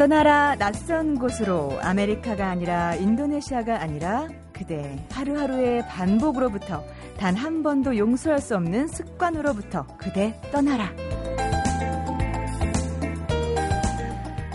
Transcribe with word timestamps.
떠나라 0.00 0.56
낯선 0.56 1.18
곳으로 1.18 1.78
아메리카가 1.82 2.48
아니라 2.48 2.94
인도네시아가 2.94 3.82
아니라 3.82 4.28
그대 4.50 5.04
하루하루의 5.12 5.86
반복으로부터 5.88 6.82
단 7.18 7.36
한 7.36 7.62
번도 7.62 7.98
용서할 7.98 8.40
수 8.40 8.56
없는 8.56 8.88
습관으로부터 8.88 9.86
그대 9.98 10.40
떠나라. 10.50 10.90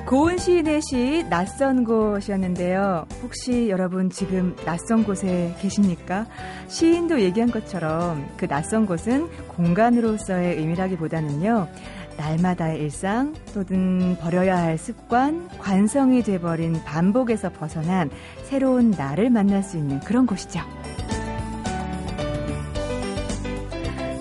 고은 0.07 0.37
시인의 0.37 0.81
시 0.81 1.25
낯선 1.29 1.83
곳이었는데요. 1.83 3.05
혹시 3.21 3.69
여러분 3.69 4.09
지금 4.09 4.55
낯선 4.65 5.03
곳에 5.03 5.55
계십니까? 5.59 6.25
시인도 6.67 7.21
얘기한 7.21 7.51
것처럼 7.51 8.27
그 8.37 8.47
낯선 8.47 8.85
곳은 8.85 9.27
공간으로서의 9.47 10.57
의미라기보다는요. 10.57 11.67
날마다의 12.17 12.81
일상 12.81 13.33
또는 13.53 14.17
버려야 14.19 14.57
할 14.57 14.77
습관, 14.77 15.47
관성이 15.59 16.23
돼버린 16.23 16.73
반복에서 16.83 17.51
벗어난 17.51 18.09
새로운 18.43 18.91
나를 18.91 19.29
만날 19.29 19.63
수 19.63 19.77
있는 19.77 19.99
그런 20.01 20.25
곳이죠. 20.25 20.59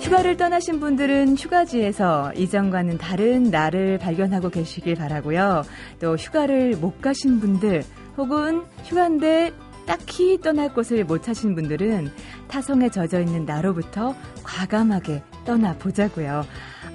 휴가를 0.01 0.37
떠나신 0.37 0.81
분들은 0.81 1.37
휴가지에서 1.37 2.35
이전과는 2.35 2.99
다른 2.99 3.45
나를 3.45 3.99
발견하고 3.99 4.51
계시길 4.51 4.97
바라고요. 4.97 5.63
또 5.99 6.17
휴가를 6.17 6.77
못 6.77 7.01
가신 7.01 7.41
분들 7.41 7.83
혹은 8.17 8.65
휴가인데 8.85 9.53
딱히 9.87 10.39
떠날 10.41 10.73
곳을 10.73 11.05
못 11.05 11.23
찾으신 11.23 11.55
분들은 11.55 12.11
타성에 12.49 12.91
젖어 12.91 13.21
있는 13.21 13.45
나로부터 13.45 14.15
과감하게 14.43 15.23
떠나 15.45 15.75
보자고요. 15.75 16.45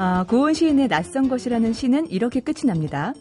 아, 0.01 0.23
고은 0.23 0.53
시인의 0.53 0.87
낯선 0.87 1.27
것이라는 1.27 1.73
시는 1.73 2.09
이렇게 2.09 2.39
끝이 2.39 2.65
납니다. 2.65 3.13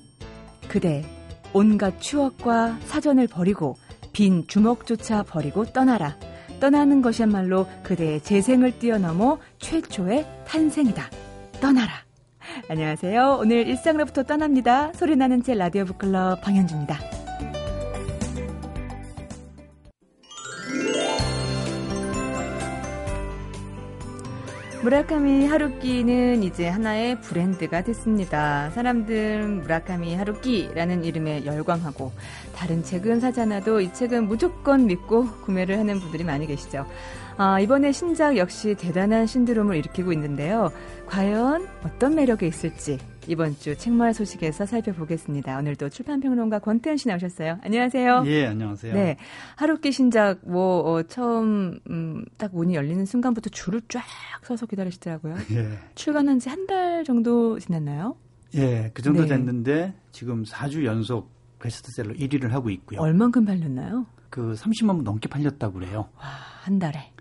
그대 0.69 1.05
온갖 1.53 2.01
추억과 2.01 2.79
사전을 2.85 3.27
버리고 3.27 3.75
빈 4.13 4.47
주먹조차 4.47 5.25
버리고 5.25 5.65
떠나라. 5.65 6.17
떠나는 6.61 7.03
것이야말로 7.03 7.67
그대의 7.83 8.21
재생을 8.21 8.79
뛰어넘어 8.79 9.39
최초의 9.59 10.25
탄생이다. 10.47 11.11
떠나라. 11.61 11.95
안녕하세요. 12.69 13.39
오늘 13.41 13.67
일상으로부터 13.67 14.23
떠납니다. 14.23 14.93
소리나는 14.93 15.43
제 15.43 15.55
라디오 15.55 15.85
북클럽 15.85 16.43
방현주입니다. 16.43 17.18
무라카미 24.89 25.47
하루키는 25.47 26.43
이제 26.43 26.67
하나의 26.67 27.21
브랜드가 27.21 27.83
됐습니다. 27.83 28.71
사람들은 28.71 29.61
무라카미 29.61 30.15
하루키라는 30.15 31.05
이름에 31.05 31.45
열광하고 31.45 32.11
다른 32.57 32.83
책은 32.83 33.21
사지 33.21 33.43
않아도 33.43 33.83
이 33.83 33.93
책은 33.93 34.29
무조건 34.29 34.87
믿고 34.87 35.27
구매를 35.43 35.79
하는 35.79 36.01
분들이 36.01 36.25
많이 36.25 36.47
계시죠. 36.47 36.87
아, 37.37 37.61
이번에 37.61 37.93
신작 37.93 38.39
역시 38.39 38.77
대단한 38.77 39.27
신드롬을 39.27 39.77
일으키고 39.77 40.11
있는데요. 40.15 40.73
과연 41.07 41.69
어떤 41.85 42.15
매력이 42.15 42.47
있을지 42.47 42.99
이번 43.29 43.55
주 43.59 43.77
책마을 43.77 44.15
소식에서 44.15 44.65
살펴보겠습니다. 44.65 45.59
오늘도 45.59 45.91
출판평론가 45.91 46.61
권태현 46.61 46.97
씨 46.97 47.09
나오셨어요. 47.09 47.59
안녕하세요. 47.63 48.23
예, 48.27 48.47
안녕하세요. 48.47 48.95
네. 48.95 49.17
하루키 49.57 49.93
신작, 49.93 50.41
뭐, 50.49 50.81
어, 50.91 51.03
처음, 51.03 51.79
음, 51.91 52.25
딱 52.39 52.55
문이 52.55 52.75
열리는 52.75 53.05
순간부터 53.05 53.51
줄을 53.51 53.83
쫙 53.89 54.03
서서 54.43 54.65
기다리시더라고요. 54.67 55.35
예. 55.53 55.69
출간한 55.95 56.39
지 56.39 56.49
한 56.49 56.67
달 56.67 57.05
정도 57.05 57.59
지났나요? 57.59 58.17
예, 58.55 58.91
그 58.95 59.03
정도 59.03 59.23
네. 59.23 59.29
됐는데 59.29 59.95
지금 60.11 60.43
4주 60.45 60.85
연속 60.87 61.31
베스트셀러 61.61 62.15
1위를 62.15 62.49
하고 62.51 62.71
있고요. 62.71 63.01
얼만큼 63.01 63.45
팔렸나요? 63.45 64.07
그 64.31 64.55
30만 64.55 64.97
부 64.97 65.03
넘게 65.03 65.29
팔렸다고 65.29 65.75
그래요. 65.75 66.09
와, 66.19 66.25
한 66.63 66.79
달에. 66.79 67.13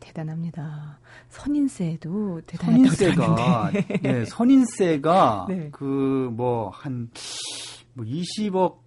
대단합니다. 0.00 0.98
선인세도 1.38 2.42
대단하다고 2.46 2.88
선인세가 2.88 3.70
네, 4.02 4.24
선인세가 4.24 5.46
네. 5.48 5.70
그뭐 5.70 6.70
한뭐 6.70 7.08
20억 7.98 8.78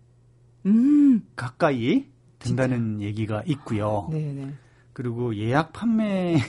음. 0.65 1.25
가까이 1.35 2.07
된다는 2.39 2.97
진짜? 2.97 3.05
얘기가 3.05 3.43
있고요. 3.45 4.07
네네. 4.11 4.45
네. 4.45 4.53
그리고 4.93 5.35
예약 5.37 5.71
판매만 5.71 6.41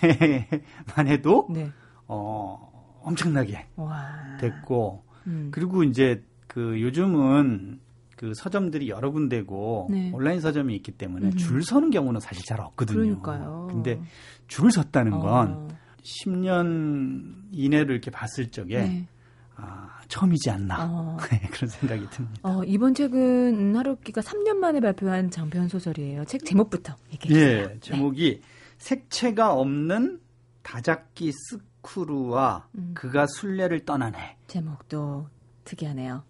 해도 1.06 1.48
네. 1.50 1.70
어 2.08 2.98
엄청나게 3.02 3.68
와. 3.76 4.36
됐고 4.41 5.04
음. 5.28 5.48
그리고 5.52 5.84
이제 5.84 6.24
그 6.48 6.80
요즘은 6.82 7.80
그 8.16 8.32
서점들이 8.34 8.88
여러 8.88 9.10
군데고 9.10 9.88
네. 9.91 10.10
온라인 10.12 10.41
서점이 10.41 10.74
있기 10.76 10.92
때문에 10.92 11.28
음. 11.28 11.36
줄 11.36 11.62
서는 11.62 11.91
경우는 11.91 12.20
사실 12.20 12.44
잘 12.44 12.60
없거든요. 12.60 12.98
그러니까요. 12.98 13.68
근데 13.70 14.00
줄을 14.48 14.70
섰다는 14.70 15.18
건 15.20 15.52
어. 15.52 15.68
10년 16.02 17.44
이내로 17.52 17.92
이렇게 17.92 18.10
봤을 18.10 18.50
적에 18.50 18.78
네. 18.78 19.08
아, 19.56 20.00
처음이지 20.08 20.50
않나 20.50 20.86
어. 20.90 21.16
네, 21.30 21.40
그런 21.50 21.68
생각이 21.68 22.08
듭니다. 22.10 22.40
어, 22.42 22.62
이번 22.64 22.94
책은 22.94 23.76
하루키가 23.76 24.20
3년 24.20 24.56
만에 24.56 24.80
발표한 24.80 25.30
장편 25.30 25.68
소설이에요. 25.68 26.24
책 26.24 26.44
제목부터 26.44 26.96
얘기해 27.12 27.34
주세요. 27.34 27.68
예, 27.74 27.78
제목이 27.80 28.41
네. 28.41 28.48
색채가 28.78 29.52
없는 29.54 30.20
다잡기 30.62 31.32
스크루와 31.32 32.68
음. 32.76 32.92
그가 32.94 33.26
순례를 33.26 33.84
떠나네. 33.84 34.38
제목도 34.46 35.28
특이하네요. 35.64 36.24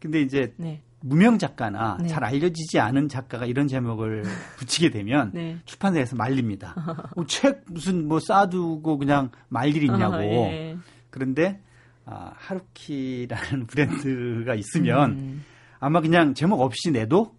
근데 0.00 0.20
이제 0.20 0.54
네. 0.56 0.82
무명 1.00 1.38
작가나 1.38 1.98
네. 2.00 2.08
잘 2.08 2.24
알려지지 2.24 2.80
않은 2.80 3.08
작가가 3.08 3.46
이런 3.46 3.68
제목을 3.68 4.24
붙이게 4.58 4.90
되면 4.90 5.30
네. 5.32 5.58
출판사에서 5.64 6.16
말립니다. 6.16 6.74
어, 7.16 7.24
책 7.28 7.62
무슨 7.66 8.08
뭐 8.08 8.20
쌓아두고 8.20 8.98
그냥 8.98 9.30
말일 9.48 9.82
있냐고. 9.84 10.16
어, 10.16 10.50
예. 10.50 10.76
그런데 11.10 11.60
아, 12.04 12.32
하루키라는 12.36 13.66
브랜드가 13.68 14.54
있으면 14.54 15.10
음. 15.12 15.44
아마 15.78 16.00
그냥 16.00 16.34
제목 16.34 16.60
없이 16.60 16.90
내도 16.90 17.36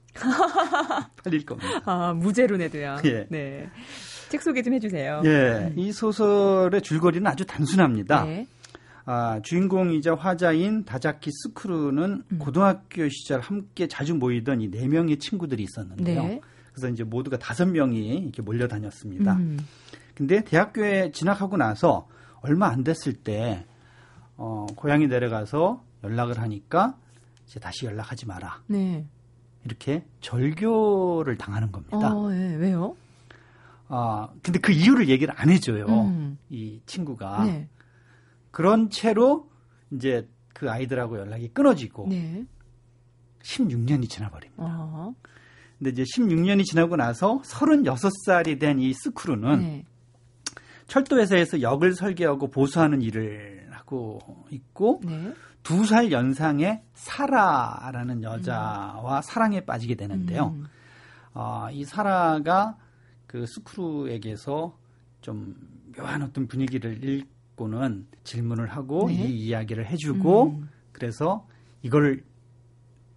팔릴 1.24 1.46
겁니다. 1.46 1.82
아, 1.86 2.14
무제로 2.14 2.58
내도요. 2.58 2.98
예. 3.06 3.28
네. 3.30 3.70
책 4.30 4.42
소개 4.42 4.62
좀 4.62 4.74
해주세요. 4.76 5.22
예. 5.26 5.30
음. 5.30 5.74
이 5.76 5.92
소설의 5.92 6.82
줄거리는 6.82 7.26
아주 7.26 7.46
단순합니다. 7.46 8.24
네. 8.24 8.48
아, 9.12 9.40
주인공이자 9.42 10.14
화자인 10.14 10.84
다자키 10.86 11.32
스크루는 11.32 12.24
음. 12.32 12.38
고등학교 12.38 13.10
시절 13.10 13.42
함께 13.42 13.88
자주 13.88 14.14
모이던 14.14 14.62
이 14.62 14.70
네 14.70 14.88
명의 14.88 15.18
친구들이 15.18 15.64
있었는데요. 15.64 16.22
네. 16.24 16.42
그래서 16.72 16.90
이제 16.90 17.04
모두가 17.04 17.40
다섯 17.40 17.66
명이 17.66 18.08
이렇게 18.20 18.44
몰려 18.44 18.68
다녔습니다. 18.68 19.34
음. 19.34 19.58
근데 20.14 20.44
대학교에 20.44 21.10
진학하고 21.12 21.58
나서 21.58 22.08
얼마 22.42 22.68
안 22.68 22.84
됐을 22.84 23.14
때 23.14 23.66
어, 24.38 24.68
고향에 24.76 25.08
내려가서 25.08 25.84
연락을 26.04 26.38
하니까 26.40 26.96
이제 27.48 27.60
다시 27.60 27.88
연락하지 27.88 28.28
마라. 28.28 28.62
네. 28.68 29.08
이렇게 29.66 30.06
절교를 30.22 31.36
당하는 31.40 31.72
겁니다. 31.72 32.14
어, 32.16 32.30
네. 32.30 32.54
왜요? 32.58 32.96
아, 33.88 34.30
근데 34.44 34.60
그 34.60 34.72
이유를 34.72 35.10
얘기를 35.10 35.34
안 35.36 35.50
해줘요. 35.50 35.88
음. 35.88 36.38
이 36.52 36.80
친구가. 36.86 37.46
네. 37.46 37.68
그런 38.52 38.90
채로 38.90 39.50
이제 39.92 40.28
그 40.54 40.70
아이들하고 40.70 41.18
연락이 41.20 41.48
끊어지고 41.50 42.08
네. 42.10 42.46
16년이 43.42 44.10
지나버립니다. 44.10 44.64
어 44.64 45.16
근데 45.78 45.92
이제 45.92 46.04
16년이 46.04 46.66
지나고 46.66 46.96
나서 46.98 47.42
36살이 47.42 48.60
된 48.60 48.80
이 48.80 48.94
스크루는 48.94 49.60
네. 49.62 49.86
철도회사에서 50.88 51.62
역을 51.62 51.94
설계하고 51.94 52.50
보수하는 52.50 53.02
일을 53.02 53.68
하고 53.72 54.20
있고 54.50 55.02
네. 55.06 55.34
두살 55.64 56.12
연상의 56.12 56.84
사라라는 56.94 58.24
여자와 58.24 59.18
음. 59.18 59.22
사랑에 59.22 59.62
빠지게 59.62 59.96
되는데요. 59.96 60.48
음. 60.58 60.66
어, 61.34 61.68
이 61.72 61.86
사라가 61.86 62.78
그 63.28 63.46
스크루에게서 63.46 64.78
좀 65.22 65.56
묘한 65.96 66.24
어떤 66.24 66.48
분위기를 66.48 67.04
읽고 67.04 67.39
갖고는 67.60 68.08
질문을 68.24 68.68
하고 68.68 69.08
네. 69.08 69.16
이 69.16 69.48
이야기를 69.48 69.86
해주고 69.88 70.48
음. 70.60 70.70
그래서 70.94 71.46
이걸 71.82 72.24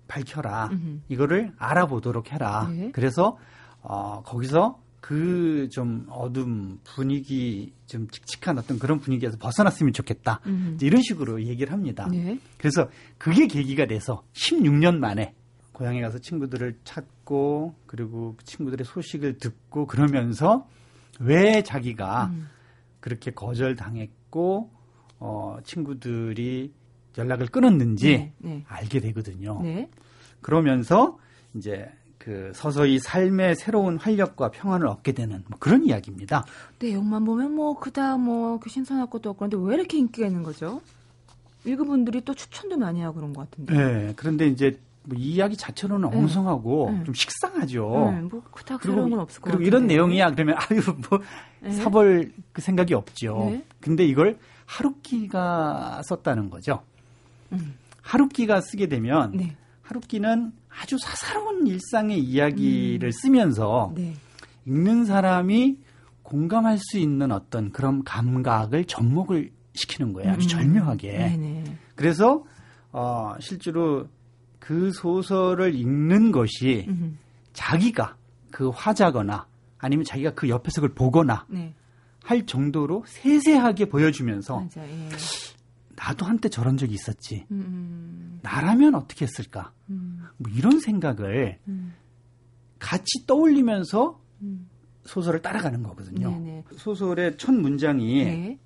밝혀라. 0.08 0.66
음. 0.72 1.02
이거를 1.08 1.52
알아보도록 1.56 2.32
해라. 2.32 2.68
네. 2.70 2.90
그래서 2.92 3.38
어, 3.80 4.22
거기서 4.24 4.80
그 5.00 5.68
좀 5.72 6.06
어둠 6.10 6.78
분위기 6.84 7.72
좀 7.86 8.08
칙칙한 8.08 8.58
어떤 8.58 8.78
그런 8.78 9.00
분위기에서 9.00 9.36
벗어났으면 9.38 9.92
좋겠다. 9.92 10.40
음. 10.46 10.76
이런 10.80 11.02
식으로 11.02 11.42
얘기를 11.44 11.72
합니다. 11.72 12.08
네. 12.10 12.38
그래서 12.58 12.88
그게 13.18 13.46
계기가 13.46 13.86
돼서 13.86 14.22
16년 14.34 14.98
만에 14.98 15.34
고향에 15.72 16.00
가서 16.02 16.18
친구들을 16.18 16.78
찾고 16.84 17.74
그리고 17.86 18.34
그 18.36 18.44
친구들의 18.44 18.84
소식을 18.84 19.38
듣고 19.38 19.86
그러면서 19.86 20.68
왜 21.20 21.62
자기가 21.62 22.26
음. 22.26 22.48
그렇게 23.00 23.30
거절당했고 23.32 24.21
있고 24.32 24.70
어, 25.20 25.58
친구들이 25.62 26.72
연락을 27.16 27.46
끊었는지 27.46 28.16
네, 28.16 28.32
네. 28.38 28.64
알게 28.66 28.98
되거든요. 29.00 29.60
네. 29.62 29.88
그러면서 30.40 31.18
이제 31.54 31.88
그 32.18 32.50
서서히 32.54 32.98
삶의 32.98 33.56
새로운 33.56 33.98
활력과 33.98 34.50
평안을 34.50 34.86
얻게 34.86 35.12
되는 35.12 35.44
뭐 35.48 35.58
그런 35.60 35.84
이야기입니다. 35.84 36.44
내용만 36.80 37.24
보면 37.24 37.54
뭐 37.54 37.78
그다 37.78 38.16
뭐그 38.16 38.70
신선할 38.70 39.10
것도 39.10 39.30
없고 39.30 39.46
그런데 39.46 39.56
왜 39.68 39.74
이렇게 39.74 39.98
인기가 39.98 40.26
있는 40.26 40.42
거죠? 40.42 40.80
읽은 41.64 41.86
분들이 41.86 42.22
또 42.22 42.34
추천도 42.34 42.76
많이 42.78 43.02
하고 43.02 43.16
그런 43.16 43.32
것 43.32 43.48
같은데. 43.50 43.74
네. 43.74 44.12
그런데 44.16 44.48
이제 44.48 44.80
뭐이 45.04 45.20
이야기 45.20 45.56
자체로는 45.56 46.10
네. 46.10 46.16
엉성하고 46.16 46.90
네. 46.98 47.04
좀 47.04 47.14
식상하죠. 47.14 48.12
네. 48.14 48.20
뭐 48.22 48.42
그닥 48.50 48.82
새로운 48.82 49.10
건 49.10 49.20
없을 49.20 49.40
것 49.40 49.46
그리고 49.46 49.58
같은데. 49.58 49.66
이런 49.66 49.86
내용이야 49.86 50.30
그러면 50.32 50.56
아유 50.58 50.80
뭐 51.10 51.20
네. 51.60 51.72
사볼 51.72 52.32
그 52.52 52.62
생각이 52.62 52.94
없죠. 52.94 53.48
네. 53.50 53.64
근데 53.80 54.04
이걸 54.04 54.38
하루키가 54.66 56.02
썼다는 56.04 56.50
거죠. 56.50 56.82
음. 57.52 57.74
하루키가 58.02 58.60
쓰게 58.60 58.86
되면 58.88 59.32
네. 59.36 59.56
하루키는 59.82 60.52
아주 60.80 60.96
사사로운 60.98 61.66
일상의 61.66 62.18
이야기를 62.18 63.08
음. 63.08 63.12
쓰면서 63.12 63.92
네. 63.94 64.14
읽는 64.66 65.04
사람이 65.04 65.78
공감할 66.22 66.78
수 66.78 66.98
있는 66.98 67.32
어떤 67.32 67.72
그런 67.72 68.04
감각을 68.04 68.84
접목을 68.84 69.50
시키는 69.74 70.12
거예요. 70.12 70.32
아주 70.32 70.46
음. 70.46 70.48
절묘하게. 70.48 71.12
네네. 71.12 71.64
그래서 71.94 72.44
어, 72.92 73.34
실제로 73.40 74.06
그 74.62 74.92
소설을 74.92 75.74
읽는 75.74 76.30
것이 76.30 76.86
음. 76.86 77.18
자기가 77.52 78.16
그 78.52 78.68
화자거나 78.68 79.48
아니면 79.78 80.04
자기가 80.04 80.34
그 80.34 80.48
옆에서 80.48 80.80
그걸 80.80 80.94
보거나 80.94 81.46
네. 81.48 81.74
할 82.22 82.46
정도로 82.46 83.02
세세하게 83.04 83.86
보여주면서 83.86 84.60
맞아, 84.60 84.88
예. 84.88 85.08
나도 85.96 86.26
한때 86.26 86.48
저런 86.48 86.76
적이 86.76 86.94
있었지. 86.94 87.44
음. 87.50 87.58
음. 87.58 88.40
나라면 88.42 88.94
어떻게 88.94 89.24
했을까? 89.24 89.72
음. 89.90 90.22
뭐 90.36 90.48
이런 90.54 90.78
생각을 90.78 91.58
음. 91.66 91.94
같이 92.78 93.26
떠올리면서 93.26 94.20
음. 94.42 94.68
소설을 95.02 95.42
따라가는 95.42 95.82
거거든요. 95.82 96.30
네네. 96.30 96.64
소설의 96.76 97.36
첫 97.36 97.52
문장이 97.52 98.24
네. 98.24 98.58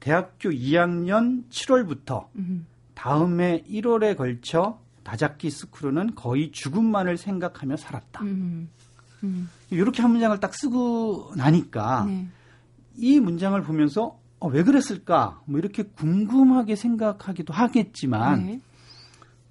대학교 0.00 0.50
2학년 0.50 1.48
7월부터 1.48 2.26
다음해 2.94 3.62
1월에 3.68 4.16
걸쳐 4.16 4.82
다자키 5.04 5.50
스크루는 5.50 6.14
거의 6.14 6.50
죽음만을 6.50 7.16
생각하며 7.16 7.76
살았다. 7.76 8.22
이렇게 9.70 10.02
한 10.02 10.10
문장을 10.10 10.38
딱 10.40 10.54
쓰고 10.54 11.32
나니까 11.36 12.04
네. 12.06 12.26
이 12.96 13.20
문장을 13.20 13.60
보면서 13.62 14.18
어, 14.40 14.48
왜 14.48 14.62
그랬을까? 14.62 15.40
뭐 15.46 15.58
이렇게 15.58 15.82
궁금하게 15.84 16.76
생각하기도 16.76 17.52
하겠지만 17.52 18.46
네. 18.46 18.60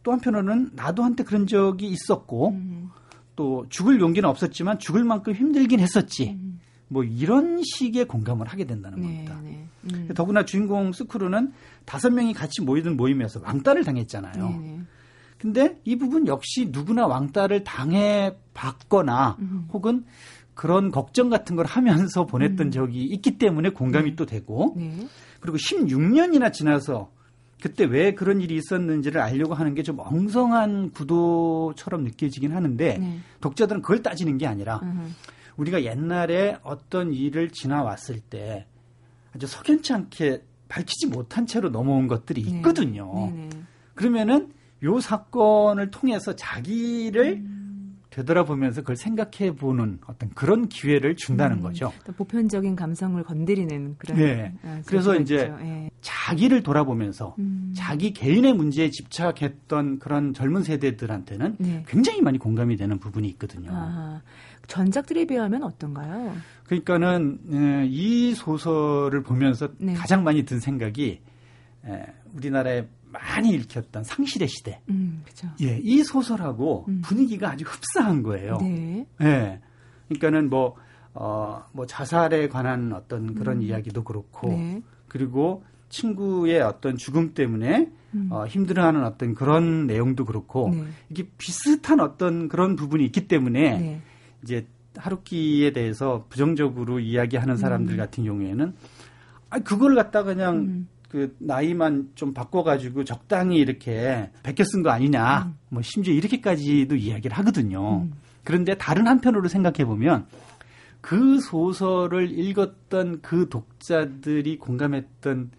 또 0.04 0.12
한편으로는 0.12 0.72
나도 0.74 1.04
한때 1.04 1.24
그런 1.24 1.48
적이 1.48 1.88
있었고 1.88 2.50
음. 2.50 2.90
또 3.36 3.66
죽을 3.70 4.00
용기는 4.00 4.28
없었지만 4.30 4.80
죽을 4.80 5.04
만큼 5.04 5.34
힘들긴 5.34 5.80
했었지. 5.80 6.32
음. 6.32 6.60
뭐 6.90 7.04
이런 7.04 7.62
식의 7.64 8.06
공감을 8.06 8.48
하게 8.48 8.66
된다는 8.66 9.00
네, 9.00 9.08
겁니다. 9.08 9.40
네. 9.44 9.66
음. 9.86 10.10
더구나 10.14 10.46
주인공 10.46 10.92
스크루는 10.92 11.54
다섯 11.86 12.12
명이 12.12 12.34
같이 12.34 12.62
모이던 12.62 12.96
모임에서 12.96 13.42
왕따를 13.44 13.84
당했잖아요. 13.84 14.50
네, 14.50 14.58
네. 14.58 14.82
근데 15.44 15.78
이 15.84 15.98
부분 15.98 16.26
역시 16.26 16.70
누구나 16.72 17.06
왕따를 17.06 17.66
당해 17.66 18.34
봤거나 18.54 19.36
음. 19.42 19.68
혹은 19.74 20.06
그런 20.54 20.90
걱정 20.90 21.30
같은 21.30 21.58
걸 21.58 21.66
하면서 21.66 22.26
보냈던 22.26 22.68
음. 22.68 22.72
적이 22.72 23.04
있기 23.04 23.38
때문에 23.38 23.72
공감이 23.72 24.12
네. 24.12 24.16
또 24.16 24.26
되고 24.26 24.74
네. 24.78 25.06
그리고 25.42 25.58
16년이나 25.58 26.54
지나서 26.54 27.12
그때 27.62 27.84
왜 27.84 28.14
그런 28.14 28.40
일이 28.40 28.56
있었는지를 28.56 29.20
알려고 29.20 29.54
하는 29.54 29.76
게 29.76 29.84
좀 29.84 30.00
엉성한 30.00 30.92
구도처럼 30.92 32.06
느껴지긴 32.06 32.54
하는데 32.54 32.98
네. 32.98 33.20
독자들은 33.42 33.82
그걸 33.82 34.02
따지는 34.02 34.38
게 34.38 34.48
아니라 34.48 34.80
음. 34.84 35.14
우리가 35.58 35.84
옛날에 35.84 36.58
어떤 36.64 37.12
일을 37.12 37.50
지나왔을 37.50 38.22
때 38.22 38.66
아주 39.36 39.46
석연치 39.46 39.92
않게 39.92 40.42
밝히지 40.70 41.08
못한 41.08 41.46
채로 41.48 41.70
넘어온 41.70 42.08
것들이 42.08 42.44
네. 42.44 42.50
있거든요. 42.52 43.30
네. 43.36 43.50
그러면은 43.94 44.54
요 44.84 45.00
사건을 45.00 45.92
통해서 45.92 46.36
자기를 46.36 47.42
음. 47.46 47.64
되돌아보면서 48.14 48.82
그걸 48.82 48.96
생각해 48.96 49.56
보는 49.56 50.00
어떤 50.06 50.30
그런 50.36 50.70
기회를 50.70 51.16
준다는 51.16 51.58
음, 51.58 51.62
거죠. 51.64 51.92
보편적인 52.16 52.76
감성을 52.76 53.22
건드리는 53.24 53.96
그런. 53.98 54.18
네. 54.18 54.54
아, 54.64 54.82
그래서 54.86 55.16
이제 55.16 55.52
네. 55.60 55.90
자기를 56.02 56.62
돌아보면서 56.62 57.36
음. 57.40 57.74
자기 57.76 58.14
개인의 58.14 58.54
문제에 58.54 58.92
집착했던 58.92 59.98
그런 59.98 60.34
젊은 60.34 60.62
세대들한테는 60.62 61.56
네. 61.58 61.84
굉장히 61.88 62.22
많이 62.22 62.38
공감이 62.38 62.76
되는 62.76 63.00
부분이 63.00 63.28
있거든요. 63.30 63.70
아, 63.72 64.22
전작들에 64.68 65.26
비하면 65.26 65.64
어떤가요? 65.64 66.36
그러니까는 66.66 67.40
에, 67.52 67.88
이 67.88 68.36
소설을 68.36 69.24
보면서 69.24 69.70
네. 69.80 69.96
가장 69.96 70.24
많이 70.24 70.44
든 70.44 70.60
생각이 70.60 71.20
에, 71.86 72.06
우리나라의 72.36 72.88
많이 73.14 73.52
읽혔던 73.52 74.04
상실의 74.04 74.48
시대. 74.48 74.82
음, 74.90 75.22
그죠. 75.26 75.48
예, 75.62 75.80
이 75.82 76.04
소설하고 76.04 76.86
음. 76.88 77.02
분위기가 77.04 77.52
아주 77.52 77.64
흡사한 77.66 78.24
거예요. 78.24 78.58
네. 78.60 79.06
예. 79.22 79.62
그러니까는 80.08 80.50
뭐, 80.50 80.76
어, 81.14 81.64
뭐 81.72 81.86
자살에 81.86 82.50
관한 82.50 82.92
어떤 82.92 83.36
그런 83.36 83.58
음. 83.58 83.62
이야기도 83.62 84.04
그렇고, 84.04 84.50
네. 84.50 84.82
그리고 85.08 85.64
친구의 85.90 86.62
어떤 86.62 86.98
죽음 86.98 87.36
때문에 87.36 87.92
음. 88.16 88.30
어, 88.32 88.48
힘들어하는 88.48 89.04
어떤 89.06 89.36
그런 89.36 89.86
내용도 89.86 90.26
그렇고, 90.26 90.72
네. 90.74 90.84
이게 91.10 91.28
비슷한 91.38 92.00
어떤 92.00 92.48
그런 92.50 92.76
부분이 92.76 93.06
있기 93.06 93.28
때문에, 93.28 93.78
네. 93.78 94.02
이제 94.42 94.68
하루키에 94.98 95.72
대해서 95.72 96.26
부정적으로 96.30 97.00
이야기하는 97.00 97.58
사람들 97.58 97.96
음. 97.96 97.98
같은 97.98 98.24
경우에는, 98.24 98.74
아, 99.52 99.60
그걸 99.60 99.94
갖다 99.94 100.24
그냥 100.24 100.56
음. 100.58 100.88
그 101.14 101.36
나이만 101.38 102.10
좀 102.16 102.34
바꿔가지고 102.34 103.04
적당히 103.04 103.58
이렇게 103.58 104.32
베껴 104.42 104.64
쓴 104.64 104.82
거 104.82 104.90
아니냐. 104.90 105.44
음. 105.44 105.58
뭐 105.70 105.84
심지어 105.84 106.12
이렇게까지도 106.12 106.96
이야기를 106.96 107.38
하거든요. 107.38 108.02
음. 108.02 108.14
그런데 108.44 108.76
다른 108.76 109.06
한편으로 109.06 109.48
생각해 109.48 109.86
보면 109.86 110.26
그 111.02 111.40
소설을 111.40 112.32
읽었던 112.32 113.22
그 113.22 113.48
독자들이 113.48 114.58
공감했던 114.58 115.52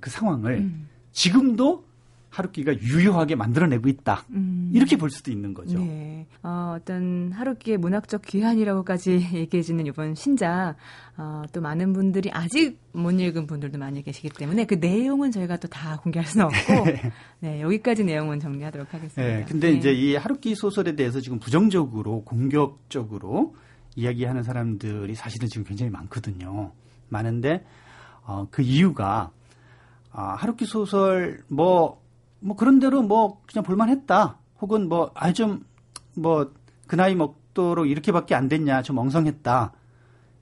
그 0.00 0.08
상황을 0.08 0.54
음. 0.54 0.88
지금도 1.12 1.84
하루키가 2.30 2.80
유효하게 2.80 3.34
만들어내고 3.34 3.90
있다. 3.90 4.24
음. 4.74 4.76
이렇게 4.76 4.96
볼 4.96 5.10
수도 5.10 5.30
있는 5.30 5.54
거죠. 5.54 5.78
네. 5.78 6.26
어, 6.42 6.76
어떤 6.78 7.30
하루키의 7.32 7.78
문학적 7.78 8.22
귀환이라고까지 8.22 9.28
얘기해주는 9.34 9.86
이번 9.86 10.14
신작, 10.14 10.76
어, 11.16 11.42
또 11.52 11.60
많은 11.60 11.92
분들이 11.92 12.30
아직 12.32 12.80
못 12.92 13.12
읽은 13.12 13.46
분들도 13.46 13.78
많이 13.78 14.02
계시기 14.02 14.30
때문에 14.30 14.64
그 14.64 14.74
내용은 14.74 15.30
저희가 15.30 15.58
또 15.58 15.68
다 15.68 15.96
공개할 15.96 16.26
수는 16.26 16.46
없고, 16.46 16.84
네, 17.40 17.60
여기까지 17.60 18.04
내용은 18.04 18.38
정리하도록 18.38 18.92
하겠습니다. 18.92 19.22
네, 19.22 19.44
근데 19.44 19.70
네. 19.70 19.76
이제 19.76 19.92
이 19.92 20.14
하루키 20.14 20.54
소설에 20.54 20.94
대해서 20.94 21.20
지금 21.20 21.38
부정적으로, 21.38 22.22
공격적으로 22.22 23.56
이야기하는 23.96 24.42
사람들이 24.42 25.14
사실은 25.14 25.48
지금 25.48 25.64
굉장히 25.64 25.90
많거든요. 25.90 26.72
많은데, 27.08 27.64
어, 28.24 28.46
그 28.50 28.62
이유가, 28.62 29.30
아, 30.12 30.34
하루키 30.36 30.64
소설 30.64 31.42
뭐뭐 31.48 32.56
그런 32.56 32.78
대로 32.78 33.02
뭐 33.02 33.40
그냥 33.46 33.64
볼만했다. 33.64 34.38
혹은 34.60 34.88
뭐 34.88 35.10
아 35.14 35.32
좀 35.32 35.64
뭐 36.16 36.52
그 36.86 36.96
나이 36.96 37.14
먹도록 37.14 37.88
이렇게밖에 37.88 38.34
안 38.34 38.48
됐냐 38.48 38.82
좀 38.82 38.98
엉성했다. 38.98 39.72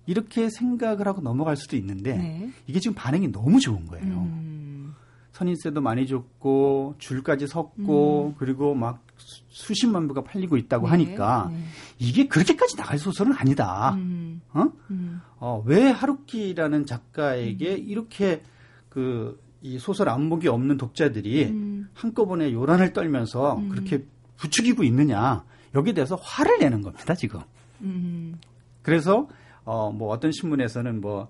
이렇게 0.06 0.50
생각을 0.50 1.06
하고 1.06 1.20
넘어갈 1.20 1.56
수도 1.56 1.76
있는데 1.76 2.16
네. 2.16 2.50
이게 2.66 2.80
지금 2.80 2.94
반응이 2.96 3.30
너무 3.30 3.60
좋은 3.60 3.86
거예요. 3.86 4.04
음. 4.22 4.94
선인세도 5.30 5.80
많이 5.80 6.06
줬고 6.06 6.96
줄까지 6.98 7.46
섰고 7.46 8.30
음. 8.30 8.34
그리고 8.36 8.74
막 8.74 9.04
수십만 9.48 10.08
부가 10.08 10.24
팔리고 10.24 10.56
있다고 10.56 10.86
네. 10.86 10.90
하니까 10.90 11.48
네. 11.52 11.64
이게 12.00 12.26
그렇게까지 12.26 12.76
나갈 12.76 12.98
소설은 12.98 13.32
아니다. 13.34 13.94
음. 13.94 14.40
어? 14.52 14.66
음. 14.90 15.20
어? 15.38 15.62
왜 15.64 15.90
하루키라는 15.90 16.86
작가에게 16.86 17.74
음. 17.76 17.84
이렇게 17.86 18.42
그 18.88 19.40
이 19.62 19.78
소설 19.78 20.08
안목이 20.08 20.48
없는 20.48 20.76
독자들이 20.76 21.44
음. 21.44 21.88
한꺼번에 21.94 22.52
요란을 22.52 22.92
떨면서 22.92 23.56
음. 23.56 23.68
그렇게 23.68 24.04
부추기고 24.36 24.82
있느냐 24.84 25.44
여기에 25.74 25.94
대해서 25.94 26.16
화를 26.16 26.58
내는 26.58 26.82
겁니다 26.82 27.14
지금. 27.14 27.40
음. 27.80 28.38
그래서 28.82 29.28
어 29.64 29.92
뭐 29.92 30.10
어떤 30.10 30.32
신문에서는 30.32 31.00
뭐 31.00 31.28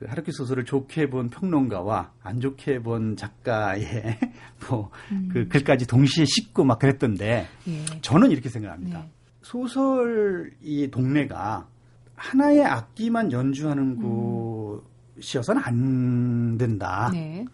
그 0.00 0.06
하루키 0.06 0.32
소설을 0.32 0.64
좋게 0.64 1.10
본 1.10 1.28
평론가와 1.28 2.12
안 2.22 2.40
좋게 2.40 2.82
본 2.82 3.16
작가의 3.16 3.84
뭐그 4.66 4.90
음. 5.12 5.48
글까지 5.50 5.86
동시에 5.86 6.24
싣고 6.24 6.64
막 6.64 6.78
그랬던데 6.78 7.46
예. 7.68 7.84
저는 8.00 8.30
이렇게 8.30 8.48
생각합니다. 8.48 9.00
네. 9.00 9.10
소설 9.42 10.52
이 10.62 10.88
동네가 10.90 11.68
하나의 12.14 12.64
악기만 12.64 13.30
연주하는 13.30 13.82
음. 13.82 13.96
곳 13.96 14.49
이어서는 15.16 15.62
안 15.64 16.58
된다. 16.58 17.10
네. 17.12 17.44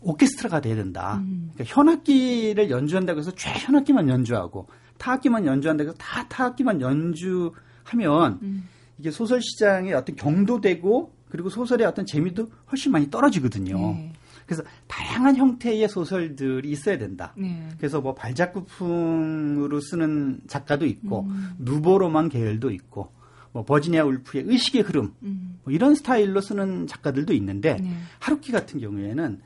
오케스트라가 0.00 0.60
돼야 0.60 0.76
된다. 0.76 1.18
음. 1.18 1.50
그러니까 1.54 1.74
현악기를 1.74 2.70
연주한다고 2.70 3.20
해서 3.20 3.32
최 3.34 3.50
현악기만 3.50 4.08
연주하고 4.08 4.66
타악기만 4.98 5.46
연주한다고 5.46 5.90
해서 5.90 5.98
다 5.98 6.26
타악기만 6.28 6.80
연주하면 6.80 8.38
음. 8.42 8.68
이게 8.98 9.10
소설 9.10 9.40
시장의 9.42 9.94
어떤 9.94 10.16
경도되고 10.16 11.14
그리고 11.28 11.48
소설의 11.48 11.86
어떤 11.86 12.06
재미도 12.06 12.50
훨씬 12.70 12.92
많이 12.92 13.10
떨어지거든요. 13.10 13.76
네. 13.78 14.12
그래서 14.46 14.64
다양한 14.88 15.36
형태의 15.36 15.88
소설들이 15.88 16.70
있어야 16.70 16.98
된다. 16.98 17.32
네. 17.36 17.68
그래서 17.78 18.00
뭐 18.00 18.14
발자국풍으로 18.14 19.80
쓰는 19.80 20.40
작가도 20.48 20.86
있고 20.86 21.22
음. 21.22 21.50
누보로만 21.58 22.28
계열도 22.28 22.70
있고 22.72 23.12
뭐 23.52 23.64
버지니아 23.64 24.04
울프의 24.04 24.44
의식의 24.46 24.82
흐름 24.82 25.14
음. 25.22 25.58
뭐 25.64 25.72
이런 25.72 25.94
스타일로 25.94 26.40
쓰는 26.40 26.86
작가들도 26.86 27.32
있는데 27.34 27.74
네. 27.74 27.96
하루키 28.18 28.52
같은 28.52 28.80
경우에는 28.80 29.40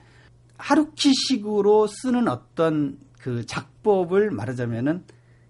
하루키식으로 0.59 1.87
쓰는 1.87 2.29
어떤 2.29 2.99
그 3.19 3.47
작법을 3.47 4.31
말하자면은 4.31 5.05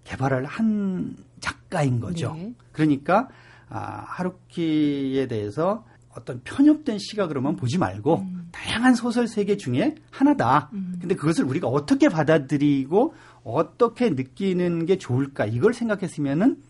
개발을 0.05 0.45
한 0.45 1.17
작가인 1.41 2.01
거죠. 2.01 2.33
네. 2.37 2.55
그러니까 2.73 3.29
아, 3.69 4.05
하루키에 4.07 5.27
대해서 5.27 5.85
어떤 6.15 6.41
편협된 6.45 6.99
시각으로만 6.99 7.57
보지 7.57 7.79
말고 7.79 8.21
음. 8.21 8.49
다양한 8.53 8.95
소설 8.95 9.27
세계 9.27 9.57
중에 9.57 9.97
하나다. 10.11 10.71
음. 10.73 10.97
근데 11.01 11.17
그것을 11.17 11.45
우리가 11.45 11.67
어떻게 11.67 12.09
받아들이고 12.09 13.15
어떻게 13.43 14.11
느끼는 14.11 14.87
게 14.87 14.97
좋을까 14.97 15.45
이걸 15.47 15.75
생각했으면은 15.75 16.63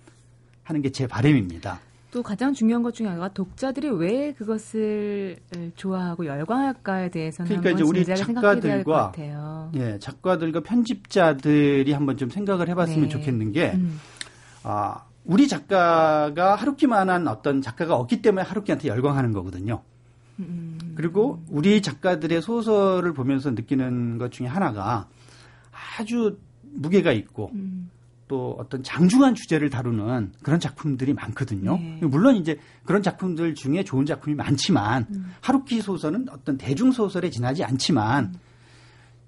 하는 0.65 0.83
게 0.83 0.91
제 0.91 1.07
바람입니다. 1.07 1.81
또 2.11 2.23
가장 2.23 2.55
중요한 2.55 2.85
것 2.85 2.95
중에 2.95 3.09
하나가 3.09 3.29
독자들이 3.29 3.89
왜 3.91 4.33
그것을 4.35 5.37
좋아하고 5.75 6.27
열광할까에 6.27 7.11
대해서는 7.11 7.49
그러니까 7.49 7.71
이제 7.71 7.83
우리 7.83 8.05
작가들과 8.05 9.13
예, 9.75 9.99
작가들과 9.99 10.61
편집자들이 10.61 11.93
한번 11.93 12.17
좀 12.17 12.31
생각을 12.31 12.69
해봤으면 12.69 13.03
네. 13.03 13.09
좋겠는 13.09 13.51
게 13.51 13.73
음. 13.73 13.99
아, 14.63 15.03
우리 15.25 15.49
작가가 15.49 16.55
하루키만한 16.55 17.27
어떤 17.27 17.61
작가가 17.61 17.97
없기 17.97 18.23
때문에 18.23 18.47
하루키한테 18.47 18.87
열광하는 18.87 19.33
거거든요. 19.33 19.83
음. 20.39 20.79
그리고 20.95 21.43
우리 21.51 21.83
작가들의 21.83 22.43
소설을 22.43 23.13
보면서 23.13 23.51
느끼는 23.51 24.19
것 24.19 24.31
중에 24.31 24.47
하나가 24.47 25.09
아주 25.99 26.39
무게가 26.63 27.11
있고 27.11 27.51
음. 27.55 27.91
또 28.27 28.57
어떤 28.59 28.83
장중한 28.83 29.35
주제를 29.35 29.71
다루는 29.71 30.33
그런 30.43 30.59
작품들이 30.59 31.13
많거든요. 31.13 31.77
네. 31.77 32.01
물론 32.03 32.37
이제 32.37 32.59
그런 32.85 33.03
작품들 33.03 33.55
중에 33.55 33.85
좋은 33.85 34.07
작품이 34.07 34.35
많지만 34.35 35.07
음. 35.11 35.33
하루키 35.41 35.83
소설은 35.83 36.27
어떤 36.31 36.57
대중 36.57 36.91
소설에 36.91 37.31
지나지 37.31 37.65
않지만 37.65 38.25
음. 38.25 38.35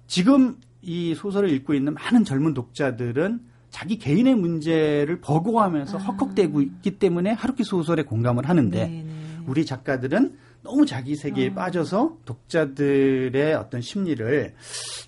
지금 0.07 0.57
이 0.81 1.13
소설을 1.13 1.49
읽고 1.51 1.73
있는 1.73 1.93
많은 1.93 2.23
젊은 2.23 2.53
독자들은 2.53 3.41
자기 3.69 3.97
개인의 3.97 4.35
문제를 4.35 5.19
버거워하면서 5.21 5.99
아. 5.99 6.01
헉헉대고 6.01 6.61
있기 6.61 6.97
때문에 6.97 7.33
하루키 7.33 7.63
소설에 7.63 8.03
공감을 8.03 8.49
하는데 8.49 8.77
네네. 8.77 9.03
네. 9.03 9.13
우리 9.45 9.65
작가들은 9.65 10.37
너무 10.63 10.85
자기 10.85 11.15
세계에 11.15 11.49
어. 11.49 11.53
빠져서 11.53 12.17
독자들의 12.25 13.53
어떤 13.53 13.81
심리를 13.81 14.53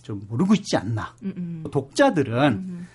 좀 0.03 0.22
모르고 0.29 0.53
있지 0.53 0.77
않나. 0.77 1.15
음음. 1.24 1.63
독자들은 1.72 2.53
음음. 2.53 2.88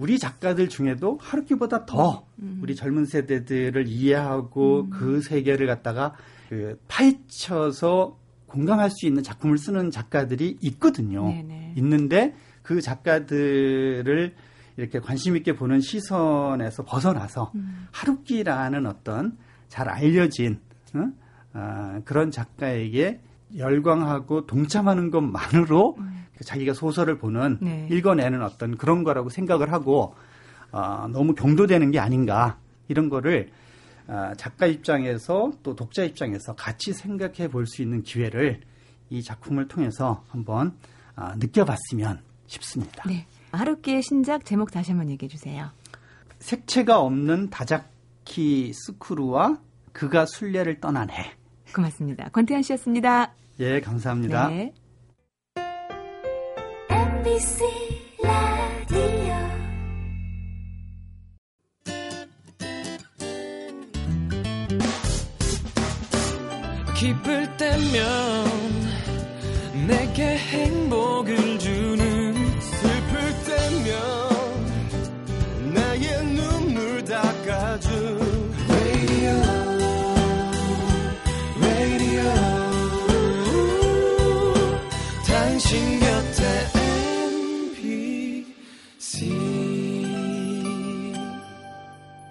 우리 0.00 0.18
작가들 0.18 0.70
중에도 0.70 1.18
하루키보다 1.20 1.84
더 1.84 2.26
음. 2.38 2.58
우리 2.62 2.74
젊은 2.74 3.04
세대들을 3.04 3.86
이해하고 3.86 4.80
음. 4.84 4.90
그 4.90 5.20
세계를 5.20 5.66
갖다가 5.66 6.14
그 6.48 6.80
파헤쳐서 6.88 8.18
공감할 8.46 8.90
수 8.90 9.06
있는 9.06 9.22
작품을 9.22 9.58
쓰는 9.58 9.90
작가들이 9.90 10.56
있거든요. 10.62 11.28
네네. 11.28 11.74
있는데 11.76 12.34
그 12.62 12.80
작가들을 12.80 14.34
이렇게 14.78 14.98
관심 15.00 15.36
있게 15.36 15.54
보는 15.54 15.80
시선에서 15.80 16.84
벗어나서 16.84 17.52
음. 17.54 17.86
하루키라는 17.92 18.86
어떤 18.86 19.36
잘 19.68 19.90
알려진 19.90 20.60
어? 20.94 21.10
어, 21.52 22.00
그런 22.06 22.30
작가에게 22.30 23.20
열광하고 23.54 24.46
동참하는 24.46 25.10
것만으로 25.10 25.96
음. 25.98 26.24
자기가 26.44 26.74
소설을 26.74 27.18
보는 27.18 27.58
네. 27.60 27.88
읽어내는 27.90 28.42
어떤 28.42 28.76
그런 28.76 29.04
거라고 29.04 29.28
생각을 29.28 29.72
하고 29.72 30.14
어, 30.72 31.08
너무 31.12 31.34
경도되는 31.34 31.90
게 31.90 31.98
아닌가 31.98 32.58
이런 32.88 33.08
거를 33.08 33.50
어, 34.06 34.32
작가 34.36 34.66
입장에서 34.66 35.52
또 35.62 35.74
독자 35.76 36.04
입장에서 36.04 36.54
같이 36.54 36.92
생각해 36.92 37.48
볼 37.48 37.66
수 37.66 37.82
있는 37.82 38.02
기회를 38.02 38.60
이 39.10 39.22
작품을 39.22 39.68
통해서 39.68 40.24
한번 40.28 40.76
어, 41.16 41.32
느껴봤으면 41.36 42.20
싶습니다. 42.46 43.04
네. 43.06 43.26
하루키의 43.52 44.02
신작 44.02 44.44
제목 44.44 44.70
다시 44.70 44.92
한번 44.92 45.10
얘기해 45.10 45.28
주세요. 45.28 45.70
색채가 46.38 47.00
없는 47.00 47.50
다자키 47.50 48.72
스크루와 48.72 49.58
그가 49.92 50.24
순례를 50.26 50.80
떠난 50.80 51.10
해. 51.10 51.32
고맙습니다. 51.74 52.28
권태현 52.30 52.62
씨였습니다. 52.62 53.32
예, 53.58 53.80
감사합니다. 53.80 54.48
네. 54.48 54.72
MBC 57.40 57.64
라디오 58.22 59.00
기쁠 66.94 67.56
때면 67.56 68.44
내게 69.88 70.36
행복 70.36 71.19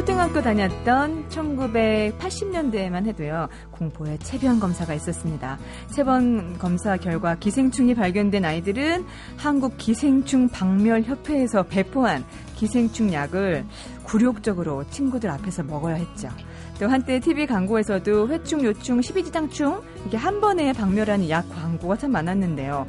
초등학교 0.00 0.40
다녔던 0.40 1.28
1980년대에만 1.28 3.04
해도요, 3.04 3.48
공포의 3.70 4.18
체변 4.20 4.58
검사가 4.58 4.94
있었습니다. 4.94 5.58
체변 5.94 6.56
검사 6.56 6.96
결과 6.96 7.34
기생충이 7.34 7.94
발견된 7.94 8.42
아이들은 8.42 9.04
한국 9.36 9.76
기생충 9.76 10.48
박멸협회에서 10.48 11.64
배포한 11.64 12.24
기생충 12.56 13.12
약을 13.12 13.66
굴욕적으로 14.04 14.88
친구들 14.88 15.28
앞에서 15.28 15.64
먹어야 15.64 15.96
했죠. 15.96 16.30
또 16.78 16.88
한때 16.88 17.20
TV 17.20 17.46
광고에서도 17.46 18.30
회충, 18.30 18.64
요충, 18.64 19.02
십이지장충 19.02 19.82
이게 20.06 20.16
한 20.16 20.40
번에 20.40 20.72
박멸하는 20.72 21.28
약 21.28 21.46
광고가 21.50 21.98
참 21.98 22.12
많았는데요. 22.12 22.86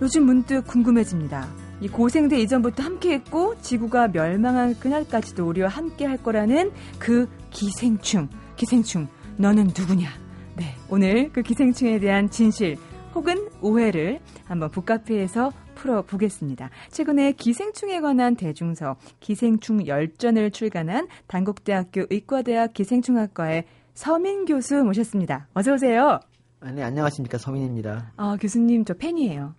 요즘 0.00 0.24
문득 0.24 0.66
궁금해집니다. 0.66 1.59
이 1.80 1.88
고생대 1.88 2.38
이전부터 2.40 2.82
함께했고 2.82 3.58
지구가 3.60 4.08
멸망한 4.08 4.78
그날까지도 4.78 5.46
우리와 5.46 5.68
함께할 5.68 6.22
거라는 6.22 6.72
그 6.98 7.28
기생충, 7.50 8.28
기생충, 8.56 9.08
너는 9.38 9.68
누구냐? 9.68 10.10
네, 10.56 10.74
오늘 10.90 11.30
그 11.32 11.42
기생충에 11.42 11.98
대한 11.98 12.28
진실 12.28 12.76
혹은 13.14 13.48
오해를 13.62 14.20
한번 14.44 14.70
북카페에서 14.70 15.52
풀어보겠습니다. 15.74 16.68
최근에 16.90 17.32
기생충에 17.32 18.00
관한 18.00 18.36
대중서 18.36 18.96
기생충 19.20 19.86
열전을 19.86 20.50
출간한 20.50 21.08
단국대학교 21.26 22.02
의과대학 22.10 22.74
기생충학과의 22.74 23.64
서민 23.94 24.44
교수 24.44 24.84
모셨습니다. 24.84 25.48
어서 25.54 25.72
오세요. 25.72 26.20
네, 26.74 26.82
안녕하십니까. 26.82 27.38
서민입니다. 27.38 28.12
아, 28.16 28.36
교수님 28.38 28.84
저 28.84 28.92
팬이에요. 28.92 29.54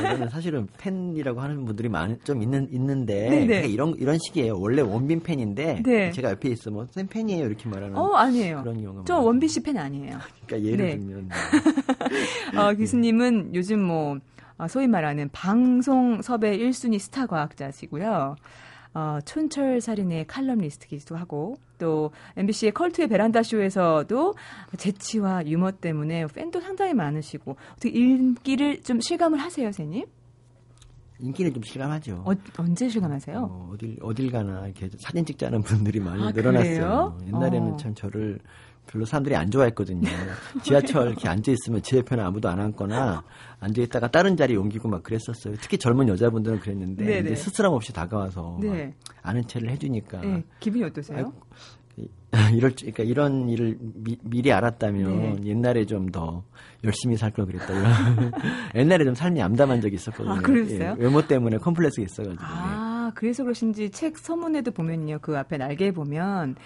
저는 0.00 0.28
사실은 0.28 0.66
팬이라고 0.78 1.40
하는 1.40 1.64
분들이 1.64 1.88
많, 1.88 2.18
좀 2.24 2.42
있는, 2.42 2.68
있는데, 2.72 3.66
이런, 3.68 3.94
이런 3.98 4.18
식이에요. 4.18 4.58
원래 4.58 4.82
원빈 4.82 5.20
팬인데, 5.20 5.82
네. 5.84 6.10
제가 6.10 6.30
옆에 6.30 6.48
있으면, 6.50 6.88
쌤 6.90 7.06
팬이에요. 7.06 7.46
이렇게 7.46 7.68
말하는. 7.68 7.96
어, 7.96 8.14
아니에요. 8.14 8.62
그런 8.62 8.82
경우가. 8.82 9.04
저 9.06 9.18
원빈 9.18 9.48
씨 9.48 9.62
팬 9.62 9.76
아니에요. 9.78 10.18
그러니까 10.46 10.70
예를 10.70 10.86
네. 10.86 10.98
들면. 10.98 11.28
어, 12.58 12.74
교수님은 12.74 13.54
요즘 13.54 13.82
뭐, 13.82 14.18
어, 14.58 14.68
소위 14.68 14.86
말하는 14.86 15.28
방송 15.32 16.22
섭외 16.22 16.56
1순위 16.58 16.98
스타 16.98 17.26
과학자시고요. 17.26 18.36
어, 18.94 19.18
촌철 19.24 19.80
살인의 19.80 20.26
칼럼니스트기도 20.26 21.16
하고 21.16 21.56
또 21.82 22.12
MBC의 22.36 22.70
컬투의 22.72 23.08
베란다 23.08 23.42
쇼에서도 23.42 24.34
재치와 24.78 25.44
유머 25.48 25.72
때문에 25.72 26.28
팬도 26.28 26.60
상당히 26.60 26.94
많으시고 26.94 27.56
어떻게 27.72 27.88
인기를 27.88 28.82
좀 28.82 29.00
실감을 29.00 29.40
하세요, 29.40 29.66
선생님? 29.66 30.04
인기는 31.18 31.52
좀 31.52 31.62
실감하죠. 31.64 32.22
어, 32.24 32.32
언제 32.56 32.88
실감하세요? 32.88 33.36
어, 33.36 33.74
딜 33.78 33.96
어딜 34.00 34.30
가나 34.30 34.66
이렇게 34.66 34.90
사진 35.00 35.24
찍자는 35.24 35.62
분들이 35.62 35.98
많이 35.98 36.22
아, 36.22 36.30
늘어났어요. 36.30 37.16
그래요? 37.18 37.18
옛날에는 37.26 37.72
어. 37.72 37.76
참 37.76 37.94
저를 37.96 38.38
별로 38.86 39.04
사람들이 39.04 39.36
안 39.36 39.50
좋아했거든요. 39.50 40.08
지하철 40.62 41.08
이렇게 41.08 41.28
앉아 41.28 41.52
있으면 41.52 41.82
제 41.82 41.98
옆에는 41.98 42.24
아무도 42.24 42.48
안 42.48 42.60
앉거나 42.60 43.22
앉아 43.60 43.82
있다가 43.82 44.08
다른 44.08 44.36
자리 44.36 44.56
옮기고 44.56 44.88
막 44.88 45.02
그랬었어요. 45.02 45.54
특히 45.60 45.78
젊은 45.78 46.08
여자분들은 46.08 46.60
그랬는데 46.60 47.04
네네. 47.04 47.30
이제 47.30 47.36
스스럼 47.36 47.74
없이 47.74 47.92
다가와서 47.92 48.58
네. 48.60 48.94
아는 49.22 49.46
체를 49.46 49.70
해주니까 49.70 50.20
네. 50.20 50.44
기분이 50.60 50.84
어떠세요? 50.84 51.32
이럴 52.54 52.74
그러니까 52.74 53.02
이런 53.02 53.48
일을 53.50 53.76
미, 53.80 54.16
리 54.42 54.50
알았다면 54.50 55.40
네. 55.42 55.44
옛날에 55.44 55.84
좀 55.84 56.10
더 56.10 56.42
열심히 56.84 57.16
살 57.16 57.30
걸 57.30 57.46
그랬다. 57.46 57.72
옛날에 58.74 59.04
좀 59.04 59.14
삶이 59.14 59.40
암담한 59.40 59.80
적이 59.80 59.94
있었거든요. 59.96 60.34
아, 60.34 60.40
그러셨어요? 60.40 60.96
예, 60.98 61.02
외모 61.02 61.22
때문에 61.22 61.58
컴플렉스가 61.58 62.04
있어가지고. 62.04 62.42
아, 62.42 63.06
네. 63.06 63.12
그래서 63.14 63.44
그러신지 63.44 63.90
책 63.90 64.18
서문에도 64.18 64.72
보면요. 64.72 65.18
그 65.20 65.38
앞에 65.38 65.58
날개에 65.58 65.92
보면 65.92 66.56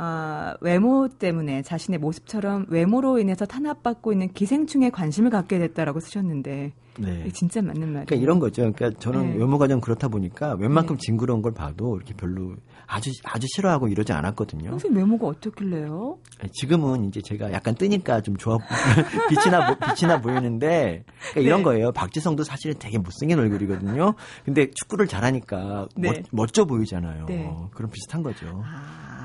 아, 0.00 0.54
외모 0.60 1.08
때문에 1.08 1.62
자신의 1.62 1.98
모습처럼 1.98 2.66
외모로 2.68 3.18
인해서 3.18 3.44
탄압받고 3.44 4.12
있는 4.12 4.32
기생충에 4.32 4.90
관심을 4.90 5.30
갖게 5.30 5.58
됐다라고 5.58 5.98
쓰셨는데 5.98 6.72
네. 7.00 7.28
진짜 7.32 7.60
맞는 7.60 7.80
말이에요. 7.80 8.04
그러니까 8.06 8.16
이런 8.16 8.38
거죠. 8.38 8.72
그러니까 8.72 8.90
저는 9.00 9.32
네. 9.32 9.38
외모가 9.38 9.66
좀 9.66 9.80
그렇다 9.80 10.08
보니까 10.08 10.54
웬만큼 10.54 10.96
네. 10.96 11.00
징그러운 11.04 11.42
걸 11.42 11.52
봐도 11.52 11.96
이렇게 11.96 12.14
별로 12.14 12.54
아주 12.86 13.10
아주 13.24 13.46
싫어하고 13.54 13.88
이러지 13.88 14.12
않았거든요. 14.12 14.70
선생님 14.70 14.98
외모가 14.98 15.26
어떻길래요? 15.26 16.18
지금은 16.52 17.06
이제 17.06 17.20
제가 17.20 17.52
약간 17.52 17.74
뜨니까 17.74 18.20
좀 18.20 18.36
좋아 18.36 18.56
빛이 19.28 19.50
나 19.50 19.76
빛이 19.78 20.08
나 20.08 20.20
보이는데 20.20 21.04
그러니까 21.32 21.40
이런 21.40 21.58
네. 21.58 21.64
거예요. 21.64 21.92
박지성도 21.92 22.44
사실은 22.44 22.76
되게 22.78 22.98
못생긴 22.98 23.38
얼굴이거든요. 23.40 24.14
근데 24.44 24.70
축구를 24.70 25.08
잘하니까 25.08 25.88
네. 25.96 26.22
멋, 26.30 26.52
져 26.52 26.64
보이잖아요. 26.64 27.26
네. 27.26 27.52
그럼 27.74 27.90
비슷한 27.90 28.22
거죠. 28.22 28.62
아. 28.64 29.17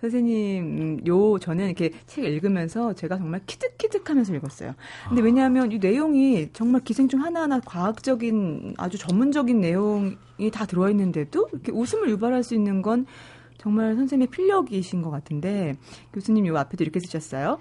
선생님, 0.00 0.64
음, 0.64 1.06
요, 1.06 1.38
저는 1.38 1.66
이렇게 1.66 1.90
책 2.06 2.24
읽으면서 2.24 2.92
제가 2.92 3.18
정말 3.18 3.40
키득키득 3.46 4.08
하면서 4.08 4.34
읽었어요. 4.34 4.74
근데 5.08 5.22
아. 5.22 5.24
왜냐하면 5.24 5.72
이 5.72 5.78
내용이 5.78 6.50
정말 6.52 6.82
기생충 6.82 7.22
하나하나 7.22 7.60
과학적인 7.60 8.74
아주 8.78 8.96
전문적인 8.96 9.60
내용이 9.60 10.50
다 10.52 10.66
들어있는데도 10.66 11.48
이렇게 11.52 11.72
웃음을 11.72 12.10
유발할 12.10 12.44
수 12.44 12.54
있는 12.54 12.82
건 12.82 13.06
정말 13.58 13.96
선생님의 13.96 14.28
필력이신 14.28 15.02
것 15.02 15.10
같은데 15.10 15.76
교수님 16.12 16.46
요 16.46 16.56
앞에도 16.56 16.84
이렇게 16.84 17.00
쓰셨어요. 17.00 17.58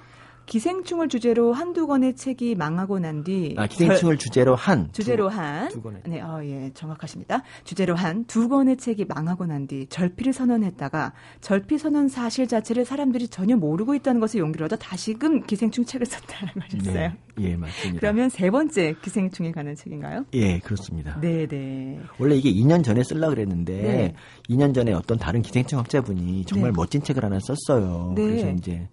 기생충을 0.48 1.10
주제로 1.10 1.52
한두 1.54 1.86
권의 1.88 2.16
책이 2.16 2.56
망하고 2.56 3.00
난 3.00 3.24
뒤. 3.24 3.54
아, 3.58 3.68
기생충을 3.68 4.16
절, 4.16 4.18
주제로 4.18 4.56
한. 4.56 4.90
주제로 4.94 5.30
두, 5.30 5.36
한. 5.38 5.68
두 5.70 5.82
권의. 5.82 6.02
네, 6.08 6.22
어, 6.22 6.42
예, 6.44 6.72
정확하십니다. 6.74 7.44
주제로 7.66 7.96
한 7.96 8.26
두 8.26 8.48
권의 8.50 8.78
책이 8.78 9.06
망하고 9.06 9.46
난 9.46 9.68
뒤 9.68 9.86
절필을 9.90 10.32
선언했다가 10.34 11.14
절필 11.42 11.78
선언 11.80 12.08
사실 12.08 12.48
자체를 12.48 12.86
사람들이 12.86 13.28
전혀 13.28 13.58
모르고 13.58 13.94
있다는 13.96 14.22
것을 14.22 14.40
용기를 14.40 14.66
얻어 14.66 14.78
다시금 14.78 15.44
기생충 15.44 15.84
책을 15.86 16.06
썼다는 16.06 16.54
것이었어요. 16.72 16.94
네, 16.94 17.18
예, 17.40 17.56
맞습니다. 17.58 18.00
그러면 18.00 18.30
세 18.30 18.50
번째 18.50 18.96
기생충에 19.02 19.52
관한 19.52 19.76
책인가요? 19.76 20.26
예, 20.34 20.60
그렇습니다. 20.60 21.20
네, 21.20 21.46
네. 21.48 22.00
원래 22.20 22.36
이게 22.36 22.52
2년 22.54 22.84
전에 22.84 23.04
쓰려고 23.04 23.34
그랬는데 23.36 23.74
네. 23.82 24.14
2년 24.50 24.74
전에 24.74 24.94
어떤 24.94 25.18
다른 25.18 25.42
기생충 25.42 25.80
학자분이 25.80 26.46
정말 26.46 26.72
네. 26.72 26.76
멋진 26.78 27.02
책을 27.04 27.24
하나 27.26 27.38
썼어요. 27.42 28.14
네. 28.16 28.22
그래서 28.24 28.50
이제 28.52 28.88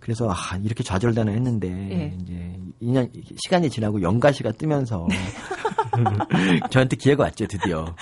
그래서 0.00 0.30
아, 0.30 0.56
이렇게 0.62 0.82
좌절단을 0.82 1.32
했는데 1.34 1.68
예. 1.68 2.16
이제 2.20 2.58
2년 2.82 3.10
시간이 3.44 3.70
지나고 3.70 4.02
연가시가 4.02 4.52
뜨면서 4.52 5.06
저한테 6.70 6.96
기회가 6.96 7.24
왔죠 7.24 7.46
드디어. 7.46 7.94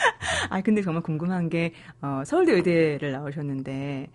아 0.49 0.61
근데 0.61 0.83
정말 0.83 1.03
궁금한 1.03 1.49
게 1.49 1.73
어, 2.03 2.23
서울대 2.25 2.53
의대를 2.53 3.13
나오셨는데 3.13 4.09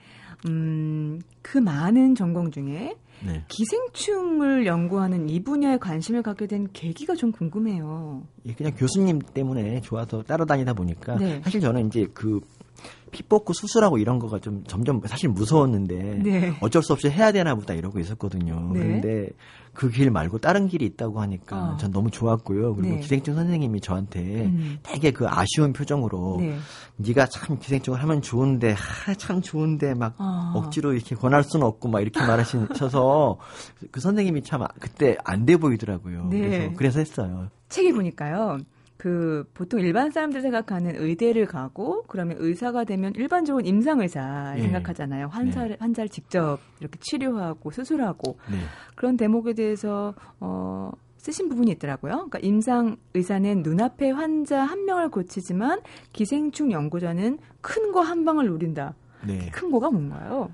음, 0.48 1.20
그 1.42 1.58
많은 1.58 2.16
전공 2.16 2.52
중에 2.52 2.96
네. 3.26 3.44
기생충을 3.48 4.66
연구하는 4.66 5.30
이 5.30 5.42
분야에 5.42 5.78
관심을 5.78 6.22
갖게 6.22 6.48
된 6.48 6.68
계기가 6.74 7.16
좀 7.16 7.32
궁금해요. 7.32 8.24
예, 8.46 8.54
그냥 8.54 8.74
교수님 8.76 9.20
때문에 9.20 9.82
좋아서 9.82 10.22
따라다니다 10.24 10.74
보니까 10.74 11.16
네. 11.18 11.42
사실 11.44 11.62
저는 11.62 11.88
이제 11.88 12.08
그 12.14 12.40
피 13.12 13.24
뽑고 13.24 13.54
수술하고 13.54 13.98
이런 13.98 14.20
거가 14.20 14.40
좀 14.40 14.64
점점 14.68 15.02
사실 15.06 15.30
무서웠는데 15.30 16.20
네. 16.24 16.54
어쩔 16.60 16.84
수 16.84 16.92
없이 16.94 17.10
해야 17.10 17.32
되나 17.32 17.56
보다 17.56 17.74
이러고 17.74 18.00
있었거든요. 18.00 18.72
네. 18.74 18.80
그런데 18.80 19.30
그 19.74 19.90
길 19.90 20.10
말고 20.10 20.38
다른 20.40 20.68
길이 20.68 20.86
있다고 20.86 21.22
하니까 21.22 21.74
어. 21.74 21.78
전 21.78 21.92
너무 21.92 22.10
좋았고요. 22.10 22.76
그리고 22.76 22.96
네. 22.96 23.00
기생충 23.02 23.36
선생님이 23.36 23.82
저한테 23.82 24.20
음. 24.46 24.80
되게 24.84 25.12
그 25.12 25.28
아쉬운 25.28 25.74
표정으로 25.74 26.38
네. 26.40 26.58
네가 26.98 27.26
참 27.28 27.60
기생충을 27.60 28.02
하면 28.02 28.22
좋은데 28.22 28.72
하, 28.72 29.14
참 29.16 29.42
좋은데 29.42 29.94
막 29.94 30.16
어. 30.18 30.54
억지로 30.56 30.94
이렇게 30.94 31.16
권할 31.16 31.44
수는 31.44 31.66
없고 31.66 31.90
막 31.90 32.02
이렇게 32.02 32.20
말하셔서 32.22 33.38
그 33.92 34.00
선생님이 34.00 34.44
참 34.44 34.66
그때 34.80 35.18
안 35.24 35.46
돼 35.46 35.58
보이더라고요. 35.58 36.28
네. 36.30 36.40
그래서 36.40 36.74
그래서 36.76 37.00
했어요. 37.00 37.48
책에 37.70 37.92
보니까요. 37.94 38.58
그 38.98 39.44
보통 39.54 39.82
일반 39.82 40.10
사람들 40.12 40.42
생각하는 40.42 40.96
의대를 40.96 41.46
가고 41.48 42.04
그러면 42.08 42.38
의사가 42.40 42.86
되면 42.86 43.14
일반적으로 43.16 43.66
임상 43.66 44.00
의사 44.02 44.54
예. 44.58 44.62
생각하잖아요. 44.62 45.28
환자를 45.28 45.70
네. 45.72 45.78
환자를 45.80 46.10
직접 46.10 46.60
이렇게 46.80 46.98
치료하고 47.02 47.72
수술하고 47.72 48.38
네. 48.50 48.58
그런 48.96 49.18
대목에 49.18 49.54
대해서 49.54 50.14
어 50.40 50.92
쓰신 51.18 51.50
부분이 51.50 51.72
있더라고요. 51.74 52.14
그러니까 52.14 52.40
임상 52.40 52.98
의사는 53.16 53.62
눈앞에 53.64 54.12
환자 54.12 54.64
한 54.64 54.86
명을 54.86 55.10
고치지만 55.10 55.82
기생충 56.14 56.72
연구자는 56.72 57.40
큰 57.62 57.92
거 57.92 58.02
한 58.02 58.24
방을 58.26 58.46
노린다. 58.48 58.94
네. 59.26 59.50
큰 59.52 59.72
거가 59.72 59.90
뭔가요? 59.90 60.52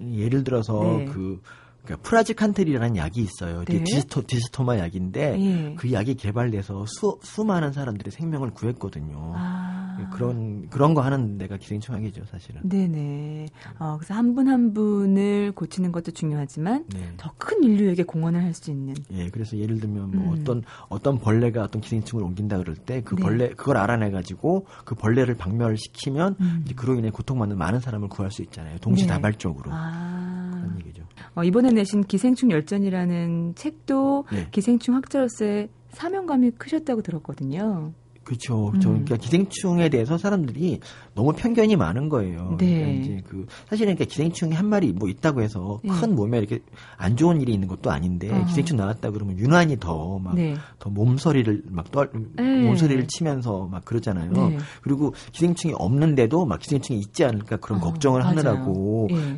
예를 0.00 0.42
들어서 0.44 0.80
네. 0.80 1.04
그 1.06 1.40
그러니까 1.86 2.08
프라지칸텔이라는 2.08 2.96
약이 2.96 3.20
있어요. 3.20 3.64
네. 3.64 3.84
디스토, 3.84 4.26
디스토마 4.26 4.78
약인데 4.78 5.36
네. 5.36 5.74
그 5.78 5.92
약이 5.92 6.16
개발돼서 6.16 6.84
수, 6.86 7.18
수많은 7.22 7.72
사람들의 7.72 8.10
생명을 8.10 8.50
구했거든요. 8.50 9.32
아. 9.36 9.96
예, 10.00 10.06
그런 10.12 10.68
그런 10.68 10.92
거 10.92 11.00
하는 11.00 11.38
데가 11.38 11.56
기생충학이죠, 11.56 12.24
사실은. 12.26 12.60
네네. 12.64 13.46
어, 13.78 13.96
그래서 13.98 14.14
한 14.14 14.34
분한 14.34 14.56
한 14.56 14.72
분을 14.74 15.52
고치는 15.52 15.92
것도 15.92 16.12
중요하지만 16.12 16.84
네. 16.92 17.12
더큰 17.18 17.62
인류에게 17.62 18.02
공헌을 18.04 18.42
할 18.42 18.56
수 18.56 18.70
있는. 18.70 18.94
예, 19.12 19.28
그래서 19.28 19.58
예를 19.58 19.80
들면 19.80 20.10
뭐 20.12 20.32
음. 20.32 20.40
어떤 20.40 20.62
어떤 20.88 21.18
벌레가 21.18 21.62
어떤 21.62 21.82
기생충을 21.82 22.24
옮긴다 22.24 22.56
그럴 22.56 22.74
때그 22.74 23.16
네. 23.16 23.22
벌레 23.22 23.48
그걸 23.50 23.76
알아내 23.76 24.10
가지고 24.10 24.64
그 24.86 24.94
벌레를 24.94 25.34
박멸시키면 25.34 26.36
음. 26.40 26.64
그로 26.74 26.94
인해 26.94 27.10
고통받는 27.10 27.58
많은 27.58 27.80
사람을 27.80 28.08
구할 28.08 28.30
수 28.30 28.40
있잖아요. 28.42 28.78
동시다발적으로. 28.78 29.70
네. 29.70 29.76
아. 29.78 30.35
그런 30.66 30.80
얘기죠. 30.80 31.02
어, 31.34 31.44
이번에 31.44 31.70
내신 31.70 32.04
기생충 32.04 32.50
열전이라는 32.50 33.54
책도 33.54 34.26
네. 34.32 34.48
기생충 34.50 34.94
학자로서의 34.94 35.68
사명감이 35.90 36.52
크셨다고 36.52 37.02
들었거든요. 37.02 37.92
그렇죠. 38.26 38.72
음. 38.74 38.80
그러니까 38.80 39.16
기생충에 39.16 39.88
대해서 39.88 40.18
사람들이 40.18 40.80
너무 41.14 41.32
편견이 41.32 41.76
많은 41.76 42.08
거예요. 42.08 42.56
네. 42.58 42.74
그러니까 42.74 43.00
이제 43.00 43.22
그 43.24 43.46
사실은 43.68 43.94
그러니까 43.94 44.12
기생충이 44.12 44.52
한 44.52 44.66
마리 44.66 44.92
뭐 44.92 45.08
있다고 45.08 45.42
해서 45.42 45.80
네. 45.84 45.92
큰 45.92 46.16
몸에 46.16 46.38
이렇게 46.38 46.58
안 46.96 47.16
좋은 47.16 47.40
일이 47.40 47.54
있는 47.54 47.68
것도 47.68 47.90
아닌데 47.90 48.28
어. 48.30 48.44
기생충 48.44 48.76
나왔다 48.76 49.12
그러면 49.12 49.38
유난히 49.38 49.78
더 49.78 50.18
막더 50.18 50.34
네. 50.34 50.56
몸서리를 50.90 51.62
막 51.70 51.90
떨, 51.92 52.10
네. 52.34 52.62
몸서리를 52.62 53.06
치면서 53.06 53.68
막 53.70 53.84
그러잖아요. 53.84 54.32
네. 54.32 54.58
그리고 54.82 55.14
기생충이 55.30 55.74
없는데도 55.76 56.46
막 56.46 56.58
기생충이 56.58 56.98
있지 56.98 57.24
않을까 57.24 57.58
그런 57.58 57.78
어, 57.78 57.84
걱정을 57.84 58.22
맞아요. 58.22 58.30
하느라고 58.30 59.08
예. 59.12 59.36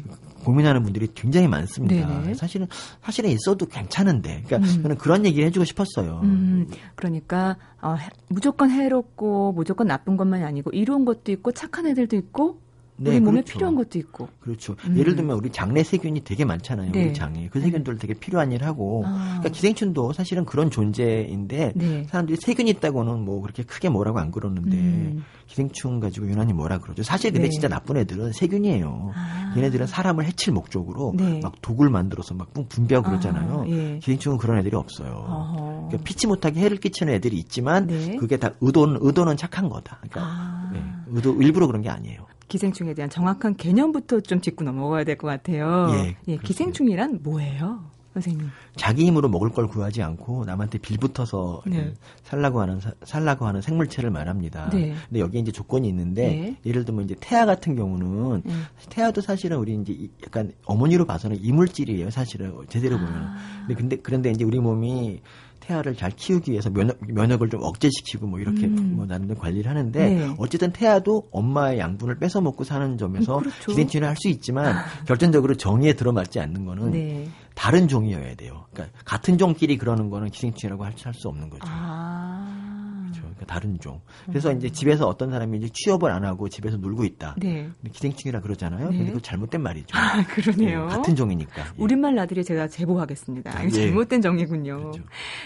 고민하는 0.48 0.82
분들이 0.82 1.08
굉장히 1.14 1.46
많습니다. 1.46 2.08
네네. 2.08 2.32
사실은 2.32 2.66
사실은 3.02 3.28
있어도 3.28 3.66
괜찮은데, 3.66 4.44
그러니까 4.46 4.56
음. 4.56 4.82
저는 4.82 4.96
그런 4.96 5.26
얘기를 5.26 5.46
해주고 5.48 5.66
싶었어요. 5.66 6.20
음, 6.22 6.66
그러니까 6.94 7.58
어, 7.82 7.96
무조건 8.28 8.70
해롭고 8.70 9.52
무조건 9.52 9.88
나쁜 9.88 10.16
것만이 10.16 10.44
아니고 10.44 10.70
이로운 10.70 11.04
것도 11.04 11.32
있고 11.32 11.52
착한 11.52 11.86
애들도 11.86 12.16
있고 12.16 12.60
네, 12.96 13.10
우리 13.10 13.20
몸에 13.20 13.42
그렇죠. 13.42 13.52
필요한 13.52 13.74
것도 13.76 13.98
있고. 13.98 14.28
그렇죠. 14.40 14.74
음. 14.86 14.96
예를 14.96 15.16
들면 15.16 15.36
우리 15.36 15.50
장내 15.50 15.84
세균이 15.84 16.24
되게 16.24 16.46
많잖아요. 16.46 16.92
네. 16.92 17.04
우리 17.04 17.14
장에. 17.14 17.48
그 17.48 17.60
세균들 17.60 17.98
되게 17.98 18.14
필요한 18.14 18.50
일 18.50 18.64
하고. 18.64 19.04
아. 19.06 19.36
그러니까 19.38 19.50
기생충도 19.50 20.14
사실은 20.14 20.46
그런 20.46 20.70
존재인데 20.70 21.74
네. 21.76 22.06
사람들이 22.08 22.38
세균이 22.40 22.70
있다고는 22.70 23.20
뭐 23.20 23.42
그렇게 23.42 23.64
크게 23.64 23.90
뭐라고 23.90 24.18
안 24.18 24.30
그러는데 24.30 24.76
음. 24.78 25.24
기생충 25.48 25.98
가지고 25.98 26.28
유난히 26.28 26.52
뭐라 26.52 26.78
그러죠. 26.78 27.02
사실 27.02 27.32
근데 27.32 27.48
네. 27.48 27.50
진짜 27.50 27.68
나쁜 27.68 27.96
애들은 27.96 28.32
세균이에요. 28.32 29.12
아. 29.14 29.54
얘네들은 29.56 29.86
사람을 29.86 30.26
해칠 30.26 30.52
목적으로 30.52 31.14
네. 31.16 31.40
막 31.42 31.60
독을 31.62 31.88
만들어서 31.90 32.34
막 32.34 32.52
분비하고 32.52 33.06
아. 33.06 33.10
그러잖아요. 33.10 33.62
아. 33.62 33.68
예. 33.68 33.98
기생충은 33.98 34.38
그런 34.38 34.58
애들이 34.58 34.76
없어요. 34.76 35.86
그러니까 35.88 36.04
피치 36.04 36.26
못하게 36.26 36.60
해를 36.60 36.76
끼치는 36.76 37.12
애들이 37.14 37.36
있지만 37.38 37.86
네. 37.86 38.16
그게 38.16 38.36
다 38.36 38.50
의도는 38.60 38.98
의도는 39.00 39.36
착한 39.36 39.68
거다. 39.68 39.98
그러니까 40.02 40.20
아. 40.22 40.70
네. 40.72 40.82
의도 41.08 41.40
일부러 41.42 41.66
그런 41.66 41.82
게 41.82 41.88
아니에요. 41.88 42.26
기생충에 42.48 42.94
대한 42.94 43.10
정확한 43.10 43.56
개념부터 43.56 44.20
좀 44.20 44.40
짚고 44.40 44.64
넘어가야 44.64 45.04
될 45.04 45.16
것 45.18 45.26
같아요. 45.28 45.88
예, 45.92 46.16
예 46.28 46.36
기생충이란 46.38 47.20
뭐예요? 47.22 47.80
선생님. 48.20 48.50
자기 48.76 49.06
힘으로 49.06 49.28
먹을 49.28 49.50
걸 49.50 49.66
구하지 49.66 50.02
않고 50.02 50.44
남한테 50.44 50.78
빌붙어서 50.78 51.62
네. 51.66 51.94
살라고 52.24 52.60
하는 52.60 52.80
살라고 53.04 53.46
하는 53.46 53.60
생물체를 53.62 54.10
말합니다. 54.10 54.70
네. 54.70 54.94
근데 55.08 55.20
여기에 55.20 55.40
이제 55.40 55.52
조건이 55.52 55.88
있는데 55.88 56.28
네. 56.28 56.56
예를 56.66 56.84
들면 56.84 57.04
이제 57.04 57.14
태아 57.20 57.46
같은 57.46 57.76
경우는 57.76 58.42
네. 58.44 58.52
태아도 58.90 59.20
사실은 59.20 59.58
우리 59.58 59.74
이제 59.74 60.08
약간 60.24 60.52
어머니로 60.64 61.04
봐서는 61.06 61.38
이물질이에요. 61.42 62.10
사실은 62.10 62.54
제대로 62.68 62.96
보면. 62.98 63.14
아. 63.14 63.36
근데 63.66 63.74
근데 63.74 63.96
그런데 63.96 64.30
이제 64.30 64.44
우리 64.44 64.58
몸이 64.60 65.20
태아를 65.60 65.96
잘 65.96 66.10
키우기 66.12 66.52
위해서 66.52 66.70
면역, 66.70 66.96
면역을 67.06 67.50
좀 67.50 67.62
억제시키고 67.62 68.26
뭐 68.26 68.38
이렇게 68.40 68.66
음. 68.66 68.94
뭐 68.96 69.04
나름대로 69.04 69.38
관리를 69.38 69.68
하는데 69.70 70.08
네. 70.08 70.34
어쨌든 70.38 70.70
태아도 70.72 71.28
엄마의 71.30 71.78
양분을 71.78 72.18
뺏어 72.18 72.40
먹고 72.40 72.64
사는 72.64 72.96
점에서 72.96 73.36
음, 73.38 73.42
그렇죠. 73.42 73.66
기생충을 73.72 74.06
할 74.08 74.16
수 74.18 74.28
있지만 74.28 74.74
결정적으로 75.06 75.54
정의에 75.56 75.92
들어맞지 75.92 76.40
않는 76.40 76.64
거는 76.64 76.90
네. 76.92 77.28
다른 77.58 77.88
종이어야 77.88 78.36
돼요. 78.36 78.66
그러니까 78.72 78.96
같은 79.04 79.36
종끼리 79.36 79.78
그러는 79.78 80.10
거는 80.10 80.30
기생충이라고 80.30 80.84
할 80.84 80.92
수 81.12 81.28
없는 81.28 81.50
거죠. 81.50 81.62
아. 81.66 83.10
그러니까 83.12 83.46
다른 83.46 83.78
종. 83.80 84.00
그래서 84.26 84.50
음. 84.50 84.58
이제 84.58 84.70
집에서 84.70 85.08
어떤 85.08 85.30
사람이 85.30 85.58
이제 85.58 85.68
취업을 85.72 86.10
안 86.10 86.24
하고 86.24 86.48
집에서 86.48 86.76
놀고 86.76 87.04
있다. 87.04 87.34
네. 87.38 87.68
기생충이라 87.92 88.40
그러잖아요. 88.42 88.90
네. 88.90 88.96
근데 88.98 89.12
그 89.12 89.20
잘못된 89.20 89.60
말이죠. 89.60 89.96
아, 89.98 90.22
그러네요. 90.26 90.86
네, 90.86 90.94
같은 90.96 91.16
종이니까. 91.16 91.62
예. 91.62 91.82
우리말 91.82 92.14
나들이 92.14 92.44
제가 92.44 92.68
제보하겠습니다. 92.68 93.58
아, 93.58 93.64
예. 93.64 93.70
잘못된 93.70 94.20
정이군요. 94.22 94.78
그렇죠. 94.78 95.02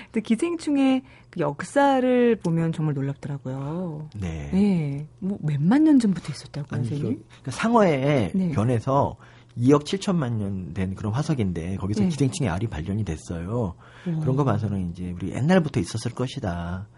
근데 0.06 0.20
기생충의 0.20 1.02
그 1.30 1.40
역사를 1.40 2.36
보면 2.36 2.72
정말 2.72 2.94
놀랍더라고요. 2.94 4.08
네. 4.20 4.50
네. 4.52 5.06
뭐 5.18 5.38
몇만 5.42 5.84
년 5.84 5.98
전부터 5.98 6.30
있었다고 6.30 6.68
아니, 6.76 6.86
선생님? 6.88 7.18
그, 7.18 7.24
그 7.44 7.50
상어의 7.50 8.32
네. 8.34 8.50
변에서 8.50 9.16
2억 9.58 9.84
7천만 9.84 10.34
년 10.34 10.72
된 10.74 10.94
그런 10.94 11.12
화석인데 11.12 11.76
거기서 11.76 12.02
네. 12.02 12.08
기생충의 12.08 12.50
알이 12.50 12.68
발견이 12.68 13.04
됐어요. 13.04 13.74
오. 14.06 14.20
그런 14.20 14.36
거 14.36 14.44
봐서는 14.44 14.90
이제 14.90 15.12
우리 15.14 15.32
옛날부터 15.32 15.80
있었을 15.80 16.12
것이다. 16.12 16.88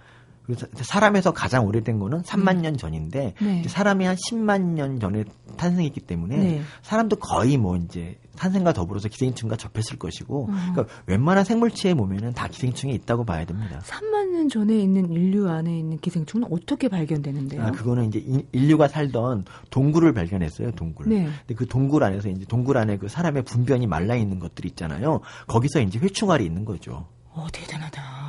그래서 0.46 0.66
사람에서 0.74 1.33
가장 1.33 1.66
오래된 1.66 1.98
거는 1.98 2.22
3만 2.22 2.57
음. 2.57 2.62
년 2.62 2.76
전인데 2.76 3.35
네. 3.40 3.62
사람이 3.66 4.04
한 4.04 4.14
10만 4.16 4.61
년 4.74 5.00
전에 5.00 5.24
탄생했기 5.57 6.00
때문에 6.00 6.37
네. 6.37 6.62
사람도 6.83 7.16
거의 7.16 7.57
뭐 7.57 7.76
이제 7.76 8.18
탄생과 8.37 8.72
더불어서 8.72 9.09
기생충과 9.09 9.57
접했을 9.57 9.98
것이고 9.98 10.46
음. 10.48 10.72
그러니까 10.72 10.94
웬만한 11.07 11.44
생물체의 11.44 11.94
몸에는 11.94 12.35
다 12.35 12.48
기생충이 12.48 12.92
있다고 12.94 13.24
봐야 13.24 13.44
됩니다. 13.44 13.80
3만 13.85 14.33
년 14.33 14.48
전에 14.48 14.76
있는 14.76 15.11
인류 15.11 15.48
안에 15.48 15.78
있는 15.78 15.98
기생충은 15.98 16.48
어떻게 16.50 16.88
발견되는데요? 16.88 17.62
아, 17.62 17.70
그거는 17.70 18.09
이제 18.09 18.44
인류가 18.52 18.88
살던 18.88 19.46
동굴을 19.70 20.12
발견했어요, 20.12 20.72
동굴. 20.72 21.09
네. 21.09 21.24
근데 21.24 21.54
그 21.54 21.66
동굴 21.66 22.04
안에서 22.04 22.28
이제 22.28 22.44
동굴 22.46 22.76
안에 22.76 22.98
그 22.98 23.09
사람의 23.09 23.44
분변이 23.44 23.87
말라 23.87 24.14
있는 24.16 24.38
것들 24.38 24.66
있잖아요. 24.66 25.20
거기서 25.46 25.80
이제 25.80 25.98
회충알이 25.98 26.44
있는 26.44 26.64
거죠. 26.64 27.07
어, 27.30 27.46
대단하다. 27.52 28.24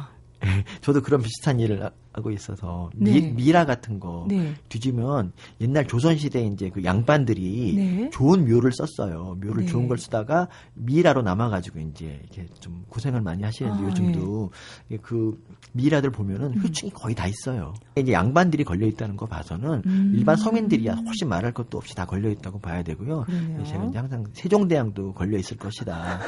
저도 0.82 1.02
그런 1.02 1.22
비슷한 1.22 1.60
일을 1.60 1.90
하고 2.14 2.32
있어서 2.32 2.90
네. 2.96 3.20
미, 3.20 3.52
라 3.52 3.66
같은 3.66 4.00
거 4.00 4.26
네. 4.28 4.54
뒤지면 4.70 5.34
옛날 5.62 5.88
조선 5.88 6.18
시대 6.18 6.42
이제 6.46 6.70
그 6.70 6.84
양반들이 6.84 7.74
네. 7.76 8.10
좋은 8.12 8.48
묘를 8.48 8.72
썼어요. 8.72 9.38
묘를 9.42 9.66
네. 9.66 9.66
좋은 9.66 9.88
걸 9.88 9.98
쓰다가 9.98 10.48
미라로 10.74 11.22
남아 11.22 11.50
가지고 11.50 11.80
이제 11.80 12.22
이렇게 12.24 12.48
좀 12.60 12.86
고생을 12.90 13.22
많이 13.22 13.44
하시는데 13.44 13.84
아, 13.84 13.88
요즘도 13.88 14.52
예. 14.92 14.98
그 14.98 15.42
미라들 15.76 16.10
보면은 16.10 16.54
음. 16.54 16.62
효충이 16.64 16.92
거의 16.94 17.14
다 17.14 17.28
있어요. 17.28 17.74
이제 17.98 18.14
양반들이 18.14 18.64
걸려 18.64 18.88
있다는 18.88 19.18
거 19.18 19.26
봐서는 19.26 19.82
음. 19.86 20.14
일반 20.16 20.38
서민들이야 20.38 20.94
훨씬 20.94 21.28
말할 21.28 21.52
것도 21.52 21.78
없이 21.78 21.94
다 21.94 22.06
걸려 22.06 22.30
있다고 22.30 22.60
봐야 22.60 22.82
되고요. 22.82 23.26
그러네요. 23.26 23.64
제가 23.66 23.86
이제 23.86 23.98
항상 23.98 24.26
세종대왕도 24.34 25.14
걸려 25.14 25.38
있을 25.38 25.58
것이다. 25.58 26.20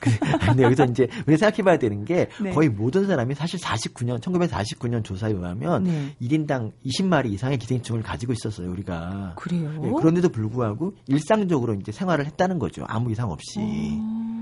근데 0.46 0.62
여기서 0.62 0.84
이제 0.84 1.08
우리 1.26 1.36
생각해 1.36 1.62
봐야 1.64 1.78
되는 1.78 2.04
게 2.04 2.28
네. 2.40 2.50
거의 2.52 2.68
모든 2.68 3.06
사람이 3.06 3.34
사실 3.34 3.58
49년 3.58 4.20
1949년 4.20 5.02
조사에 5.02 5.32
의하면 5.32 5.82
네. 5.82 6.14
1인당 6.22 6.72
20마리 6.86 7.32
이상의 7.32 7.58
기생충을 7.58 8.02
가지고 8.02 8.32
있었어요 8.32 8.70
우리가. 8.70 9.34
그래요? 9.36 9.68
네, 9.82 9.90
그런데도 9.98 10.28
불구하고 10.28 10.94
일상적으로 11.08 11.74
이제 11.74 11.90
생활을 11.90 12.26
했다는 12.26 12.60
거죠 12.60 12.84
아무 12.86 13.10
이상 13.10 13.30
없이. 13.30 13.58
어... 13.58 14.32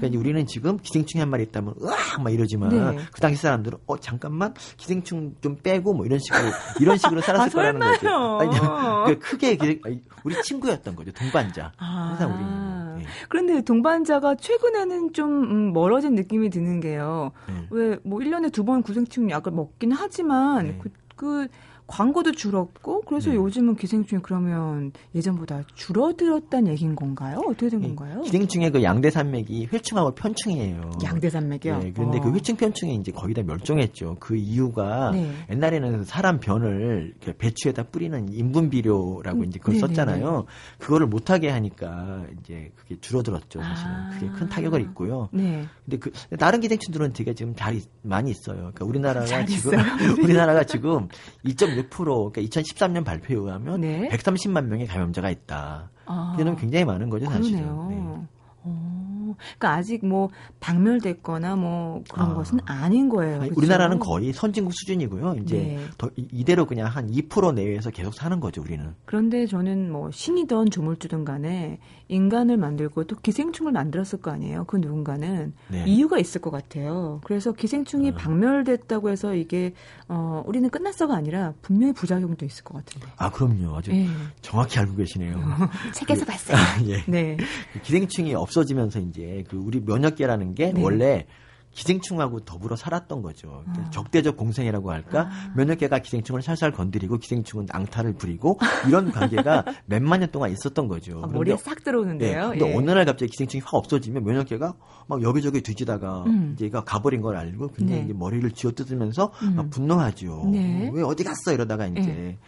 그러니까 0.00 0.18
우리는 0.20 0.46
지금 0.46 0.78
기생충이 0.78 1.20
한 1.20 1.28
마리 1.30 1.42
있다면 1.44 1.74
으악 1.82 2.22
막 2.22 2.30
이러지만 2.32 2.70
네. 2.70 2.98
그 3.12 3.20
당시 3.20 3.42
사람들은 3.42 3.78
어 3.86 3.98
잠깐만 3.98 4.54
기생충 4.78 5.34
좀 5.42 5.56
빼고 5.62 5.92
뭐 5.94 6.06
이런 6.06 6.18
식으로 6.18 6.42
이런 6.80 6.96
식으로 6.96 7.20
살았을 7.20 7.48
아, 7.48 7.52
거라는 7.52 7.80
거죠. 7.80 8.38
아니, 8.40 9.14
그 9.14 9.18
크게 9.18 9.56
기생, 9.56 9.80
우리 10.24 10.42
친구였던 10.42 10.96
거죠 10.96 11.12
동반자. 11.12 11.72
아. 11.78 11.84
항상 12.10 12.34
우리. 12.34 13.02
네. 13.04 13.06
그런데 13.28 13.60
동반자가 13.62 14.36
최근에는 14.36 15.12
좀 15.12 15.42
음, 15.44 15.72
멀어진 15.72 16.14
느낌이 16.14 16.50
드는 16.50 16.80
게요. 16.80 17.32
네. 17.48 17.66
왜뭐 17.70 18.18
1년에 18.20 18.52
두 18.52 18.64
번 18.64 18.82
구생충 18.82 19.30
약을 19.30 19.52
먹긴 19.52 19.92
하지만 19.92 20.64
네. 20.64 20.78
그, 20.82 20.90
그 21.16 21.48
광고도 21.90 22.32
줄었고 22.32 23.02
그래서 23.02 23.30
네. 23.30 23.36
요즘은 23.36 23.74
기생충이 23.74 24.22
그러면 24.22 24.92
예전보다 25.14 25.64
줄어들었다는 25.74 26.70
얘기인 26.72 26.94
건가요? 26.94 27.42
어떻게 27.48 27.68
된 27.68 27.80
네. 27.80 27.88
건가요? 27.88 28.22
기생충의 28.22 28.70
그 28.70 28.82
양대 28.84 29.10
산맥이 29.10 29.68
회충하고 29.72 30.12
편충이에요. 30.12 30.92
양대 31.02 31.28
산맥이요? 31.28 31.78
네, 31.78 31.92
그런데 31.92 32.18
어. 32.18 32.20
그 32.22 32.32
회충 32.32 32.56
편충이 32.56 32.94
이제 32.94 33.10
거의 33.10 33.34
다 33.34 33.42
멸종했죠. 33.42 34.18
그 34.20 34.36
이유가 34.36 35.10
네. 35.10 35.32
옛날에는 35.50 36.04
사람 36.04 36.38
변을 36.38 37.14
배추에다 37.38 37.84
뿌리는 37.84 38.32
인분 38.32 38.70
비료라고 38.70 39.40
음, 39.40 39.44
이제 39.46 39.58
그걸 39.58 39.74
네네네. 39.74 39.88
썼잖아요. 39.88 40.44
그거를 40.78 41.08
못 41.08 41.28
하게 41.30 41.48
하니까 41.50 42.24
이제 42.40 42.70
그게 42.76 43.00
줄어들었죠. 43.00 43.60
사실은 43.60 43.92
아. 43.92 44.10
그게 44.14 44.30
큰 44.38 44.48
타격을 44.48 44.80
입고요. 44.80 45.28
네. 45.32 45.64
근데 45.84 45.98
그 45.98 46.12
다른 46.36 46.60
기생충들은 46.60 47.14
되게 47.14 47.34
지금 47.34 47.54
잘 47.56 47.80
많이 48.02 48.30
있어요. 48.30 48.58
그러니까 48.58 48.84
우리나라가 48.84 49.44
지금 49.44 49.72
우리나라가 50.22 50.62
지금 50.62 51.08
2.6 51.44 51.79
그러니까 51.88 52.40
2013년 52.42 53.04
발표에 53.04 53.36
의하면 53.36 53.80
네. 53.80 54.08
130만 54.08 54.66
명의 54.66 54.86
감염자가 54.86 55.30
있다. 55.30 55.90
아, 56.06 56.36
이는 56.38 56.56
굉장히 56.56 56.84
많은 56.84 57.08
거죠, 57.08 57.26
사실은. 57.26 57.60
네. 57.88 58.20
어, 58.62 59.34
그러니까 59.36 59.74
아직 59.74 60.04
뭐 60.04 60.28
박멸됐거나 60.60 61.56
뭐 61.56 62.02
그런 62.10 62.30
아. 62.30 62.34
것은 62.34 62.58
아닌 62.66 63.08
거예요. 63.08 63.42
아니, 63.42 63.50
우리나라는 63.54 63.98
거의 63.98 64.32
선진국 64.32 64.74
수준이고요. 64.74 65.36
이제 65.42 65.56
네. 65.56 65.78
더 65.96 66.10
이대로 66.16 66.66
그냥 66.66 66.88
한 66.88 67.10
2% 67.10 67.54
내외에서 67.54 67.90
계속 67.90 68.14
사는 68.14 68.38
거죠, 68.40 68.60
우리는. 68.60 68.94
그런데 69.04 69.46
저는 69.46 69.90
뭐 69.90 70.10
신이든 70.10 70.70
조물주든 70.70 71.24
간에 71.24 71.78
인간을 72.10 72.56
만들고 72.56 73.04
또 73.04 73.16
기생충을 73.16 73.72
만들었을 73.72 74.20
거 74.20 74.30
아니에요. 74.30 74.64
그 74.64 74.76
누군가는 74.76 75.52
네. 75.68 75.84
이유가 75.86 76.18
있을 76.18 76.40
것 76.40 76.50
같아요. 76.50 77.20
그래서 77.24 77.52
기생충이 77.52 78.10
아. 78.10 78.14
박멸됐다고 78.14 79.10
해서 79.10 79.34
이게 79.34 79.72
어 80.08 80.42
우리는 80.46 80.68
끝났어가 80.68 81.14
아니라 81.14 81.54
분명히 81.62 81.92
부작용도 81.92 82.44
있을 82.44 82.64
것 82.64 82.74
같은데. 82.74 83.06
아 83.16 83.30
그럼요. 83.30 83.76
아주 83.76 83.92
네. 83.92 84.08
정확히 84.42 84.78
알고 84.80 84.96
계시네요. 84.96 85.34
책에서 85.94 86.24
그, 86.24 86.32
봤어요. 86.32 86.56
예. 86.88 87.04
네. 87.06 87.36
기생충이 87.82 88.34
없어지면서 88.34 88.98
이제 89.00 89.44
그 89.48 89.56
우리 89.56 89.80
면역계라는 89.80 90.54
게 90.54 90.72
네. 90.72 90.82
원래 90.82 91.26
기생충하고 91.72 92.40
더불어 92.40 92.76
살았던 92.76 93.22
거죠. 93.22 93.64
아. 93.66 93.90
적대적 93.90 94.36
공생이라고 94.36 94.90
할까? 94.90 95.28
아. 95.30 95.52
면역계가 95.56 96.00
기생충을 96.00 96.42
살살 96.42 96.72
건드리고 96.72 97.18
기생충은 97.18 97.66
앙탈을 97.70 98.14
부리고 98.14 98.58
이런 98.88 99.12
관계가 99.12 99.64
몇만 99.86 100.20
년 100.20 100.30
동안 100.30 100.50
있었던 100.50 100.88
거죠. 100.88 101.20
아, 101.22 101.26
머리에 101.26 101.56
싹 101.56 101.82
들어오는데요. 101.84 102.50
네, 102.50 102.58
근데 102.58 102.72
예. 102.72 102.76
어느 102.76 102.90
날 102.90 103.04
갑자기 103.04 103.30
기생충이 103.30 103.62
확 103.64 103.74
없어지면 103.74 104.24
면역계가 104.24 104.74
막 105.06 105.22
여기저기 105.22 105.62
뒤지다가 105.62 106.24
음. 106.26 106.52
이제 106.54 106.66
얘가 106.66 106.84
가버린 106.84 107.20
걸 107.20 107.36
알고 107.36 107.68
굉장히 107.68 108.06
네. 108.06 108.12
머리를 108.12 108.50
쥐어뜯으면서 108.50 109.32
음. 109.42 109.56
막 109.56 109.70
분노하죠. 109.70 110.48
네. 110.52 110.90
왜 110.92 111.02
어디 111.02 111.24
갔어 111.24 111.52
이러다가 111.52 111.86
이제 111.86 112.00
네. 112.00 112.38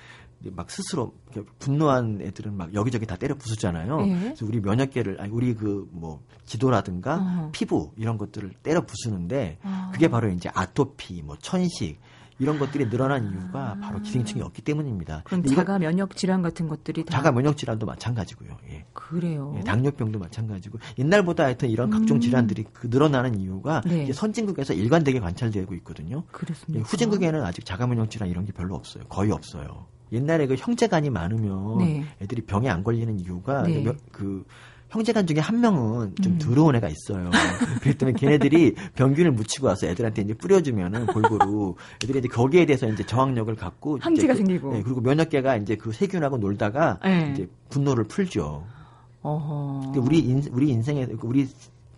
막 0.50 0.70
스스로 0.70 1.14
분노한 1.58 2.20
애들은 2.22 2.56
막 2.56 2.74
여기저기 2.74 3.06
다 3.06 3.16
때려 3.16 3.34
부수잖아요. 3.36 4.06
예. 4.06 4.18
그래서 4.20 4.46
우리 4.46 4.60
면역계를 4.60 5.20
아니 5.20 5.30
우리 5.32 5.54
그 5.54 5.86
뭐 5.92 6.22
기도라든가 6.46 7.18
어. 7.20 7.48
피부 7.52 7.92
이런 7.96 8.18
것들을 8.18 8.50
때려 8.62 8.84
부수는데 8.84 9.58
어. 9.62 9.90
그게 9.92 10.08
바로 10.08 10.28
이제 10.30 10.50
아토피, 10.52 11.22
뭐 11.22 11.36
천식 11.38 12.00
이런 12.38 12.58
것들이 12.58 12.88
늘어난 12.88 13.30
이유가 13.30 13.76
바로 13.80 14.00
기생충이 14.00 14.42
없기 14.42 14.62
때문입니다. 14.62 15.22
그럼 15.24 15.44
자가 15.44 15.78
면역 15.78 16.16
질환 16.16 16.42
같은 16.42 16.66
것들이 16.66 17.04
다 17.04 17.12
자가 17.16 17.30
면역 17.30 17.56
질환도 17.56 17.86
마찬가지고요. 17.86 18.56
예. 18.70 18.84
그래요. 18.94 19.54
예, 19.58 19.60
당뇨병도 19.60 20.18
마찬가지고 20.18 20.78
옛날보다 20.98 21.44
하여튼 21.44 21.70
이런 21.70 21.90
각종 21.90 22.16
음. 22.16 22.20
질환들이 22.20 22.64
그 22.72 22.88
늘어나는 22.88 23.38
이유가 23.38 23.80
네. 23.82 24.04
이제 24.04 24.12
선진국에서 24.12 24.72
일관되게 24.74 25.20
관찰되고 25.20 25.72
있거든요. 25.76 26.24
그렇습니다. 26.32 26.80
예, 26.80 26.82
후진국에는 26.82 27.44
아직 27.44 27.64
자가 27.64 27.86
면역 27.86 28.10
질환 28.10 28.28
이런 28.28 28.44
게 28.44 28.52
별로 28.52 28.74
없어요. 28.74 29.04
거의 29.04 29.30
없어요. 29.30 29.86
옛날에 30.12 30.46
그 30.46 30.54
형제간이 30.56 31.10
많으면 31.10 31.78
네. 31.78 32.04
애들이 32.20 32.42
병에 32.42 32.68
안 32.68 32.84
걸리는 32.84 33.18
이유가 33.18 33.62
네. 33.62 33.84
그 34.10 34.44
형제간 34.92 35.26
중에 35.26 35.38
한 35.38 35.60
명은 35.60 36.14
좀 36.22 36.34
음. 36.34 36.38
더러운 36.38 36.76
애가 36.76 36.88
있어요. 36.88 37.30
그렇기 37.80 37.96
때문에 37.96 38.18
걔네들이 38.18 38.74
병균을 38.94 39.32
묻히고 39.32 39.66
와서 39.66 39.86
애들한테 39.86 40.22
이제 40.22 40.34
뿌려주면은 40.34 41.06
골고루 41.06 41.76
애들이 42.04 42.18
이제 42.18 42.28
거기에 42.28 42.66
대해서 42.66 42.86
이제 42.88 43.04
저항력을 43.04 43.54
갖고 43.56 43.98
항지가 44.00 44.34
그, 44.34 44.36
생기고 44.36 44.72
네, 44.74 44.82
그리고 44.82 45.00
면역계가 45.00 45.56
이제 45.56 45.76
그 45.76 45.92
세균하고 45.92 46.36
놀다가 46.36 46.98
네. 47.02 47.30
이제 47.32 47.48
분노를 47.70 48.04
풀죠. 48.04 48.66
어허. 49.22 49.94
우리 49.96 50.18
인, 50.18 50.42
우리 50.52 50.68
인생에 50.68 51.08
우리 51.22 51.48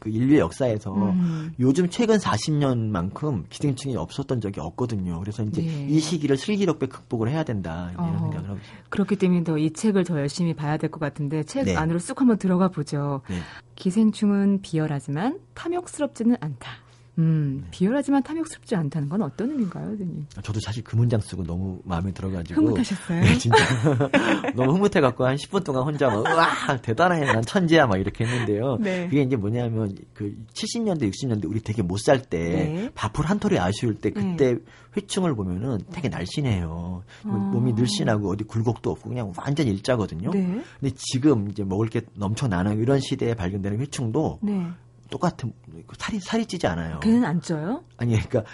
그 0.04 0.10
인류의 0.10 0.40
역사에서 0.40 0.94
음. 0.94 1.54
요즘 1.58 1.88
최근 1.88 2.18
40년만큼 2.18 3.44
기생충이 3.48 3.96
없었던 3.96 4.42
적이 4.42 4.60
없거든요. 4.60 5.18
그래서 5.20 5.42
이제 5.42 5.62
네. 5.62 5.86
이 5.88 5.98
시기를 5.98 6.36
슬기롭게 6.36 6.86
극복을 6.86 7.30
해야 7.30 7.42
된다 7.42 7.88
이런 7.94 8.04
어. 8.14 8.18
생각을 8.18 8.48
하고 8.50 8.58
있습니다. 8.58 8.84
그렇기 8.90 9.16
때문에 9.16 9.44
더 9.44 9.54
이 9.56 9.72
책을 9.72 10.04
더 10.04 10.18
열심히 10.18 10.52
봐야 10.54 10.76
될 10.76 10.90
것 10.90 11.00
같은데 11.00 11.42
책 11.44 11.64
네. 11.64 11.74
안으로 11.76 11.98
쑥 11.98 12.20
한번 12.20 12.36
들어가 12.36 12.68
보죠. 12.68 13.22
네. 13.30 13.36
기생충은 13.76 14.60
비열하지만 14.60 15.40
탐욕스럽지는 15.54 16.36
않다. 16.40 16.70
음, 17.18 17.60
네. 17.62 17.68
비열하지만 17.70 18.22
탐욕스럽지 18.22 18.74
않다는 18.74 19.08
건 19.08 19.22
어떤 19.22 19.50
의미인가요, 19.50 19.86
선생님? 19.86 20.26
저도 20.42 20.58
사실 20.60 20.82
그 20.82 20.96
문장 20.96 21.20
쓰고 21.20 21.44
너무 21.44 21.80
마음에 21.84 22.12
들어가지고. 22.12 22.60
흐뭇하셨어요? 22.60 23.20
네, 23.20 23.38
진짜. 23.38 23.56
너무 24.56 24.74
흐뭇해갖고 24.74 25.24
한 25.24 25.36
10분 25.36 25.64
동안 25.64 25.84
혼자 25.84 26.08
막, 26.08 26.18
우와, 26.20 26.76
대단해, 26.82 27.24
난 27.24 27.42
천재야, 27.42 27.86
막 27.86 27.98
이렇게 27.98 28.24
했는데요. 28.24 28.78
네. 28.80 29.04
그게 29.08 29.22
이제 29.22 29.36
뭐냐면, 29.36 29.94
그 30.12 30.34
70년대, 30.54 31.10
60년대 31.10 31.48
우리 31.48 31.60
되게 31.60 31.82
못 31.82 31.98
살 32.04 32.20
때, 32.20 32.38
네. 32.38 32.90
밥풀 32.94 33.24
한 33.26 33.38
톨이 33.38 33.58
아쉬울 33.58 33.94
때, 33.94 34.10
그때 34.10 34.54
네. 34.54 34.58
회충을 34.96 35.34
보면은 35.34 35.78
되게 35.92 36.08
날씬해요. 36.08 37.02
아. 37.24 37.28
몸이 37.28 37.72
늘씬하고 37.72 38.30
어디 38.30 38.44
굴곡도 38.44 38.90
없고 38.90 39.08
그냥 39.08 39.32
완전 39.36 39.66
일자거든요. 39.66 40.30
네. 40.30 40.60
근데 40.80 40.94
지금 40.96 41.48
이제 41.50 41.64
먹을 41.64 41.88
게 41.88 42.02
넘쳐나는 42.14 42.78
이런 42.80 43.00
시대에 43.00 43.34
발견되는 43.34 43.80
회충도 43.80 44.38
네. 44.42 44.66
똑같은 45.14 45.52
살이 45.96 46.18
살이 46.18 46.44
찌지 46.44 46.66
않아요. 46.66 46.98
걔는 46.98 47.24
안 47.24 47.40
쪄요? 47.40 47.84
아니 47.98 48.20
그러니까 48.20 48.50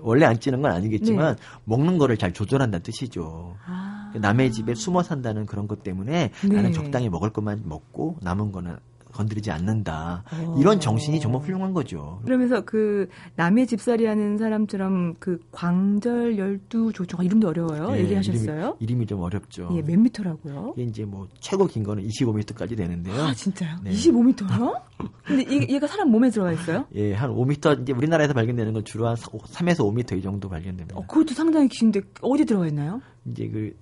원래 0.00 0.26
안 0.26 0.38
찌는 0.38 0.62
건 0.62 0.70
아니겠지만 0.70 1.34
네. 1.34 1.42
먹는 1.64 1.98
거를 1.98 2.16
잘 2.16 2.32
조절한다는 2.32 2.84
뜻이죠. 2.84 3.56
아. 3.66 4.12
남의 4.14 4.52
집에 4.52 4.76
숨어 4.76 5.02
산다는 5.02 5.44
그런 5.44 5.66
것 5.66 5.82
때문에 5.82 6.30
네. 6.30 6.54
나는 6.54 6.72
적당히 6.72 7.08
먹을 7.08 7.30
것만 7.30 7.62
먹고 7.64 8.18
남은 8.22 8.52
거는 8.52 8.76
건드리지 9.14 9.50
않는다. 9.50 10.24
오. 10.46 10.58
이런 10.58 10.80
정신이 10.80 11.20
정말 11.20 11.42
훌륭한 11.42 11.72
거죠. 11.72 12.20
그러면서 12.24 12.62
그 12.62 13.08
남의 13.36 13.66
집살이 13.66 14.06
하는 14.06 14.36
사람처럼 14.36 15.14
그 15.18 15.38
광절 15.52 16.36
열두 16.36 16.92
조조가 16.92 17.22
이름도 17.22 17.48
어려워요. 17.48 17.90
네, 17.92 18.00
얘기하셨어요? 18.00 18.58
이름이, 18.58 18.76
이름이, 18.80 19.06
좀 19.06 19.20
어렵죠. 19.20 19.70
예, 19.72 19.82
몇 19.82 19.98
미터라고요? 19.98 20.74
이게 20.76 20.84
이제 20.84 21.04
뭐 21.04 21.28
최고 21.40 21.66
긴 21.66 21.84
거는 21.84 22.06
25미터까지 22.06 22.76
되는데요. 22.76 23.22
아, 23.22 23.32
진짜요? 23.32 23.78
네. 23.82 23.92
25미터요? 23.92 24.80
근데 25.24 25.42
이, 25.42 25.72
얘가 25.74 25.86
사람 25.86 26.10
몸에 26.10 26.30
들어가 26.30 26.52
있어요? 26.52 26.86
예, 26.94 27.14
한 27.14 27.30
5미터 27.30 27.80
이제 27.82 27.92
우리나라에서 27.92 28.34
발견되는 28.34 28.72
건 28.72 28.84
주로 28.84 29.06
한 29.06 29.16
3에서 29.16 29.78
5미터 29.78 30.18
이 30.18 30.22
정도 30.22 30.48
발견됩니다. 30.48 30.96
어, 30.96 31.06
그것도 31.06 31.34
상당히 31.34 31.68
긴데 31.68 32.00
어디 32.20 32.44
들어가 32.44 32.66
있나요? 32.66 33.00
이제 33.24 33.48
그 33.48 33.74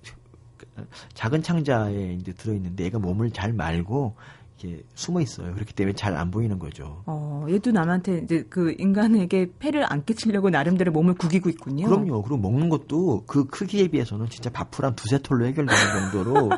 작은 1.13 1.43
창자에 1.43 2.17
이제 2.19 2.33
들어 2.33 2.53
있는데 2.53 2.85
얘가 2.85 2.99
몸을 2.99 3.31
잘 3.31 3.53
말고 3.53 4.15
이렇게 4.63 4.83
숨어 4.95 5.21
있어요. 5.21 5.53
그렇기 5.53 5.73
때문에 5.73 5.93
잘 5.93 6.13
안 6.13 6.29
보이는 6.29 6.59
거죠. 6.59 7.01
어, 7.07 7.45
얘도 7.49 7.71
남한테 7.71 8.19
이제 8.19 8.45
그 8.47 8.75
인간에게 8.77 9.49
폐를 9.57 9.83
안 9.91 10.05
끼치려고 10.05 10.51
나름대로 10.51 10.91
몸을 10.91 11.15
구기고 11.15 11.49
있군요. 11.49 11.87
그럼요. 11.87 12.21
그리고 12.21 12.37
먹는 12.37 12.69
것도 12.69 13.23
그 13.25 13.45
크기에 13.47 13.87
비해서는 13.87 14.29
진짜 14.29 14.51
밥풀 14.51 14.85
한 14.85 14.95
두세 14.95 15.17
톨로 15.17 15.47
해결되는 15.47 16.11
정도로 16.11 16.51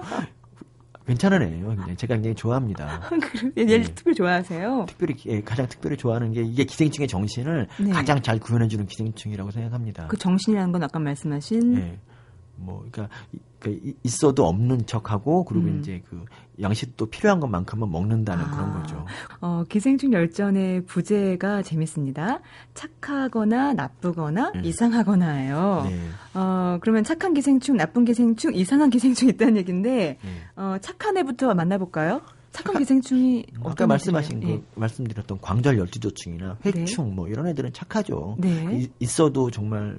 괜찮은 1.08 1.42
애예요. 1.42 1.70
굉장히. 1.70 1.96
제가 1.96 2.16
굉장히 2.16 2.36
좋아합니다. 2.36 3.02
얘를 3.58 3.84
네. 3.84 3.84
특별히 3.84 4.16
좋아하세요? 4.16 4.86
특별히 4.90 5.16
예, 5.28 5.42
가장 5.42 5.68
특별히 5.68 5.96
좋아하는 5.96 6.34
게 6.34 6.42
이게 6.42 6.66
기생충의 6.66 7.08
정신을 7.08 7.68
네. 7.80 7.90
가장 7.92 8.22
잘 8.22 8.38
구현해주는 8.40 8.86
기생충이라고 8.88 9.52
생각합니다. 9.52 10.08
그 10.08 10.18
정신이라는 10.18 10.74
건 10.74 10.84
아까 10.84 11.00
말씀하신 11.00 11.76
네. 11.76 12.00
뭐 12.58 12.86
그러니까 12.92 13.16
그 13.60 13.96
있어도 14.04 14.46
없는 14.48 14.86
척하고 14.86 15.46
그리고 15.46 15.68
음. 15.68 15.80
이제 15.80 16.02
그 16.10 16.26
양식도 16.62 17.08
필요한 17.08 17.40
것만큼은 17.40 17.90
먹는다는 17.92 18.46
아. 18.46 18.52
그런 18.52 18.74
거죠. 18.74 19.06
어, 19.42 19.64
기생충 19.68 20.14
열전의 20.14 20.86
부제가 20.86 21.62
재밌습니다. 21.62 22.40
착하거나 22.74 23.74
나쁘거나 23.74 24.52
네. 24.54 24.62
이상하거나예요. 24.64 25.86
네. 25.90 26.00
어, 26.34 26.78
그러면 26.82 27.04
착한 27.04 27.34
기생충, 27.34 27.78
나쁜 27.78 28.06
기생충, 28.06 28.54
이상한 28.56 28.90
기생충 28.90 29.30
있다는 29.30 29.58
얘기인데 29.58 30.18
네. 30.22 30.30
어, 30.56 30.78
착한 30.82 31.18
애부터 31.18 31.54
만나볼까요? 31.54 32.22
착한 32.52 32.78
기생충이 32.78 33.46
아까 33.66 33.86
말씀하신 33.86 34.40
그 34.40 34.46
네. 34.46 34.64
말씀드렸던 34.76 35.40
광절 35.42 35.78
열두조충이나 35.78 36.58
회충 36.66 37.10
네. 37.10 37.16
뭐 37.16 37.28
이런 37.28 37.48
애들은 37.48 37.74
착하죠. 37.74 38.38
네. 38.40 38.90
있어도 39.00 39.52
정말 39.52 39.98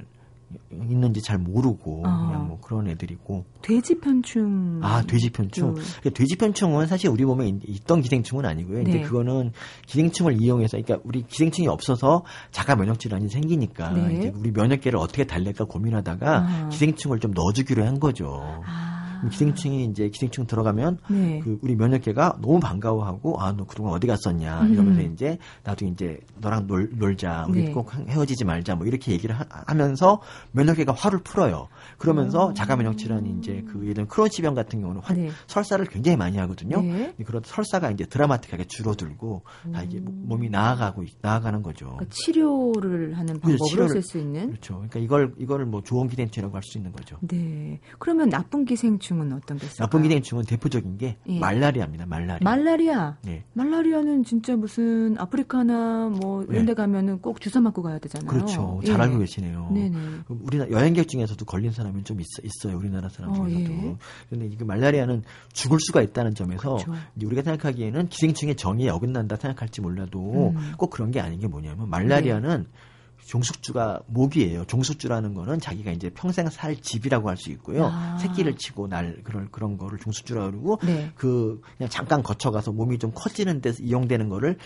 있는지 0.71 1.23
잘 1.23 1.39
모르고 1.39 2.03
어. 2.07 2.27
그냥 2.27 2.49
뭐 2.49 2.59
그런 2.61 2.89
애들이고 2.89 3.45
돼지 3.63 3.99
편충 3.99 4.81
아 4.83 5.03
돼지 5.03 5.31
편충 5.31 5.75
그. 6.03 6.13
돼지 6.13 6.37
편충은 6.37 6.87
사실 6.87 7.11
우리 7.11 7.25
몸에 7.25 7.53
있던 7.67 8.01
기생충은 8.01 8.45
아니고요 8.45 8.83
네. 8.83 8.91
이제 8.91 9.01
그거는 9.01 9.53
기생충을 9.87 10.41
이용해서 10.41 10.79
그러니까 10.79 11.03
우리 11.05 11.23
기생충이 11.27 11.69
없어서 11.69 12.25
자가 12.51 12.77
면역 12.77 12.99
질환이 12.99 13.29
생기니까 13.29 13.91
네. 13.93 14.17
이제 14.17 14.33
우리 14.35 14.51
면역계를 14.51 14.99
어떻게 14.99 15.25
달랠까 15.25 15.65
고민하다가 15.65 16.37
아. 16.37 16.69
기생충을 16.71 17.21
좀 17.21 17.33
넣어주기로 17.33 17.85
한 17.85 18.01
거죠. 18.01 18.63
아. 18.67 18.96
기생충이 19.31 19.85
이제 19.87 20.09
기생충 20.09 20.47
들어가면 20.47 20.99
네. 21.09 21.41
그 21.43 21.59
우리 21.63 21.75
면역계가 21.77 22.39
너무 22.41 22.61
반가워하고 22.61 23.41
아 23.41 23.57
너 23.57 23.65
그동안 23.65 23.95
어디 23.95 24.07
갔었냐 24.07 24.63
음. 24.63 24.73
이러면서 24.75 25.01
이제 25.03 25.39
나도 25.65 25.87
이제 25.87 26.19
너랑 26.41 26.67
놀, 26.67 26.91
놀자 26.95 27.47
우리 27.49 27.65
네. 27.65 27.71
꼭 27.73 27.93
헤어지지 27.95 28.45
말자 28.45 28.75
뭐 28.75 28.87
이렇게 28.87 29.13
얘기를 29.13 29.35
하, 29.35 29.75
면서 29.75 30.21
면역계가 30.53 30.93
화를 30.93 31.21
풀어요. 31.21 31.69
그러면서 31.99 32.49
오. 32.49 32.55
자가 32.55 32.77
면역 32.77 32.99
질환이 32.99 33.35
이제 33.39 33.65
그 33.67 33.87
예를 33.87 34.07
크론치병 34.07 34.55
같은 34.55 34.81
경우는 34.81 35.01
환, 35.03 35.17
네. 35.17 35.31
설사를 35.47 35.85
굉장히 35.87 36.17
많이 36.17 36.37
하거든요. 36.39 36.83
네. 36.83 37.15
그런 37.25 37.43
설사가 37.45 37.91
이제 37.91 38.05
드라마틱하게 38.05 38.65
줄어들고 38.65 39.43
다 39.73 39.83
이게 39.83 40.01
몸이 40.01 40.51
나아가고 40.51 41.05
나아가는 41.23 41.63
거죠. 41.63 41.87
그러니까 41.87 42.07
치료를 42.11 43.17
하는 43.17 43.41
방법으로 43.41 43.59
그렇죠. 43.71 43.89
쓸수 43.89 44.19
있는 44.19 44.49
그렇죠. 44.49 44.75
그러니까 44.75 45.01
이걸 45.01 45.35
이거를 45.39 45.65
뭐 45.67 45.83
좋은 45.83 46.09
기생충이라고 46.09 46.55
할 46.55 46.63
수 46.67 46.79
있는 46.79 46.91
거죠. 46.91 47.17
네. 47.21 47.79
그러면 48.01 48.29
나쁜 48.29 48.65
기생충 48.65 49.06
기생충은 49.07 49.33
어떤 49.33 49.59
게 49.59 49.67
있을까요? 49.67 49.87
나쁜 49.87 50.03
기생충은 50.03 50.45
대표적인 50.45 50.99
게 50.99 51.17
예. 51.29 51.39
말라리아입니다. 51.39 52.07
말라리아. 52.07 52.39
말라리아. 52.43 53.17
네. 53.23 53.45
말라리아는 53.53 54.25
진짜 54.25 54.57
무슨 54.57 55.17
아프리카나 55.19 56.09
뭐 56.09 56.43
이런 56.45 56.61
네. 56.61 56.65
데 56.67 56.75
가면은 56.75 57.21
꼭 57.21 57.41
주사 57.41 57.61
맞고 57.61 57.83
가야 57.83 57.99
되잖아요. 57.99 58.29
그렇죠. 58.29 58.81
잘 58.85 58.99
예. 58.99 59.03
알고 59.03 59.19
계시네요. 59.19 59.71
네네. 59.73 59.99
우리나라 60.29 60.71
여행객 60.71 61.09
중에서도 61.09 61.45
걸린 61.45 61.71
사람이 61.71 62.05
좀 62.05 62.21
있어, 62.21 62.73
요 62.73 62.77
우리나라 62.77 63.09
사람 63.09 63.31
어, 63.31 63.35
중에서도. 63.35 63.89
어, 63.89 63.99
그런데 64.29 64.47
이게 64.53 64.65
말라리아는 64.65 65.23
죽을 65.53 65.79
수가 65.81 66.03
있다는 66.03 66.35
점에서 66.35 66.77
그렇죠. 66.77 66.95
우리가 67.23 67.43
생각하기에는 67.43 68.09
기생충의 68.09 68.57
정의에 68.57 68.89
어긋난다 68.91 69.37
생각할지 69.37 69.81
몰라도 69.81 70.53
음. 70.57 70.73
꼭 70.77 70.91
그런 70.91 71.11
게 71.11 71.21
아닌 71.21 71.39
게 71.39 71.47
뭐냐면 71.47 71.89
말라리아는 71.89 72.59
네. 72.63 72.79
종숙주가 73.27 74.01
모기예요. 74.07 74.65
종숙주라는 74.67 75.35
거는 75.35 75.59
자기가 75.61 75.91
이제 75.91 76.11
평생 76.11 76.49
살 76.49 76.77
집이라고 76.77 77.29
할 77.29 77.37
수 77.37 77.51
있고요. 77.51 77.87
아. 77.93 78.17
새끼를 78.19 78.57
치고 78.57 78.87
날 78.89 79.21
그런 79.25 79.51
그런 79.51 79.77
거를 79.77 79.99
종숙주라 79.99 80.51
그러고 80.51 80.79
네. 80.85 81.11
그 81.15 81.61
그냥 81.77 81.91
잠깐 81.91 82.23
거쳐가서 82.23 82.73
몸이 82.73 82.99
좀 82.99 83.13
커지는 83.15 83.61
데서 83.61 83.83
이용되는 83.83 84.29
거를 84.29 84.57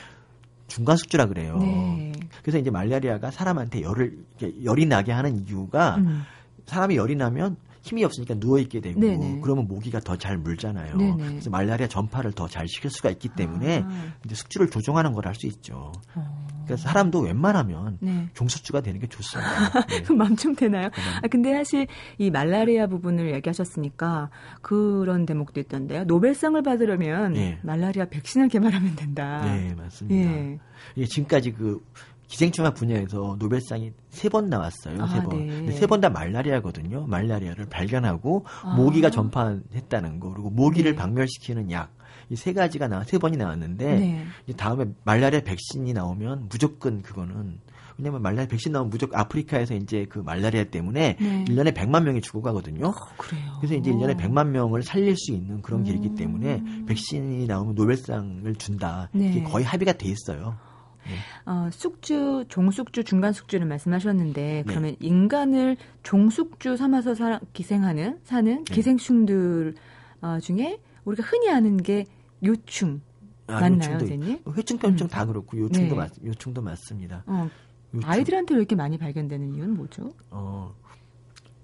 중간 0.68 0.96
숙주라 0.96 1.26
그래요. 1.26 1.56
네. 1.58 2.12
그래서 2.42 2.58
이제 2.58 2.70
말라리아가 2.70 3.30
사람한테 3.30 3.82
열을 3.82 4.18
열이 4.62 4.86
나게 4.86 5.10
하는 5.12 5.46
이유가 5.48 5.96
음. 5.96 6.22
사람이 6.66 6.94
열이 6.96 7.16
나면 7.16 7.56
힘이 7.82 8.04
없으니까 8.04 8.34
누워 8.34 8.58
있게 8.58 8.80
되고 8.80 9.00
네네. 9.00 9.40
그러면 9.42 9.66
모기가 9.66 10.00
더 10.00 10.14
잘 10.16 10.36
물잖아요. 10.36 10.96
네네. 10.96 11.16
그래서 11.16 11.48
말라리아 11.50 11.88
전파를 11.88 12.32
더 12.32 12.46
잘 12.46 12.68
시킬 12.68 12.90
수가 12.90 13.08
있기 13.10 13.30
때문에 13.30 13.82
아. 13.84 14.12
이제 14.24 14.34
숙주를 14.34 14.68
조종하는 14.70 15.12
걸 15.12 15.26
할 15.26 15.34
수 15.34 15.46
있죠. 15.46 15.92
어. 16.14 16.49
그래서 16.70 16.88
사람도 16.88 17.20
웬만하면 17.20 17.98
네. 18.00 18.28
종숙주가 18.34 18.80
되는 18.80 19.00
게 19.00 19.06
좋습니다. 19.06 19.86
네. 19.88 20.02
그럼 20.02 20.36
좀 20.36 20.54
되나요? 20.54 20.88
아, 21.22 21.28
근데 21.28 21.52
사실 21.54 21.86
이 22.18 22.30
말라리아 22.30 22.86
부분을 22.86 23.32
얘기하셨으니까 23.34 24.30
그런 24.62 25.26
대목도 25.26 25.60
있던데요. 25.60 26.04
노벨상을 26.04 26.60
받으려면 26.62 27.32
네. 27.34 27.58
말라리아 27.62 28.06
백신을 28.06 28.48
개발하면 28.48 28.96
된다. 28.96 29.42
네, 29.44 29.74
맞습니다. 29.76 30.30
예. 30.30 30.58
예, 30.96 31.04
지금까지 31.04 31.52
그 31.52 31.84
기생충학 32.28 32.74
분야에서 32.74 33.36
노벨상이 33.40 33.92
세 34.08 34.28
번 34.28 34.48
나왔어요. 34.48 35.02
아, 35.02 35.06
세 35.08 35.20
번. 35.22 35.46
네. 35.66 35.72
세번 35.72 36.00
다 36.00 36.08
말라리아거든요. 36.10 37.06
말라리아를 37.08 37.66
발견하고 37.66 38.46
아. 38.62 38.74
모기가 38.76 39.10
전파했다는 39.10 40.20
거 40.20 40.30
그리고 40.32 40.50
모기를 40.50 40.92
네. 40.92 40.96
박멸시키는 40.96 41.70
약. 41.72 41.92
이 42.30 42.36
세 42.36 42.52
가지가 42.52 42.86
나와 42.88 43.04
세 43.04 43.18
번이 43.18 43.36
나왔는데 43.36 43.98
네. 43.98 44.26
다음에 44.56 44.86
말라리아 45.04 45.40
백신이 45.40 45.92
나오면 45.92 46.46
무조건 46.48 47.02
그거는 47.02 47.58
왜냐면 47.98 48.22
말라리아 48.22 48.46
백신 48.46 48.72
나오면 48.72 48.90
무조건 48.90 49.18
아프리카에서 49.20 49.74
이제 49.74 50.06
그 50.08 50.20
말라리아 50.20 50.64
때문에 50.64 51.16
네. 51.20 51.44
1년에 51.48 51.74
100만 51.74 52.04
명이 52.04 52.20
죽어가거든요. 52.22 52.86
어, 52.86 52.94
그래요. 53.18 53.42
그래서 53.60 53.74
이제 53.74 53.90
1년에 53.90 54.16
100만 54.16 54.48
명을 54.48 54.82
살릴 54.82 55.16
수 55.16 55.32
있는 55.32 55.60
그런 55.60 55.82
길이기 55.82 56.14
때문에 56.14 56.62
백신이 56.86 57.46
나오면 57.46 57.74
노벨상을 57.74 58.54
준다. 58.56 59.10
네. 59.12 59.30
이게 59.30 59.42
거의 59.42 59.64
합의가 59.64 59.94
돼 59.94 60.08
있어요. 60.08 60.56
네. 61.04 61.16
어, 61.46 61.68
숙주, 61.72 62.44
종숙주, 62.48 63.04
중간 63.04 63.32
숙주를 63.32 63.66
말씀하셨는데 63.66 64.42
네. 64.42 64.64
그러면 64.66 64.94
인간을 65.00 65.76
종숙주 66.04 66.76
삼아서 66.76 67.14
사, 67.14 67.40
기생하는 67.52 68.20
사는 68.22 68.64
네. 68.64 68.74
기생충들 68.74 69.74
어, 70.22 70.38
중에 70.40 70.78
우리가 71.04 71.26
흔히 71.26 71.50
아는 71.50 71.76
게 71.76 72.04
요충 72.44 73.00
아, 73.46 73.60
맞나요, 73.60 73.98
선생님? 73.98 74.42
회충병증 74.56 75.06
음. 75.06 75.08
다 75.08 75.24
그렇고 75.26 75.58
요충도 75.58 75.94
네. 75.94 76.00
맞, 76.00 76.12
요충도 76.24 76.62
맞습니다. 76.62 77.24
어, 77.26 77.48
요충. 77.94 78.08
아이들한테 78.08 78.54
왜 78.54 78.60
이렇게 78.60 78.76
많이 78.76 78.96
발견되는 78.96 79.54
이유는 79.54 79.76
뭐죠? 79.76 80.12
어, 80.30 80.74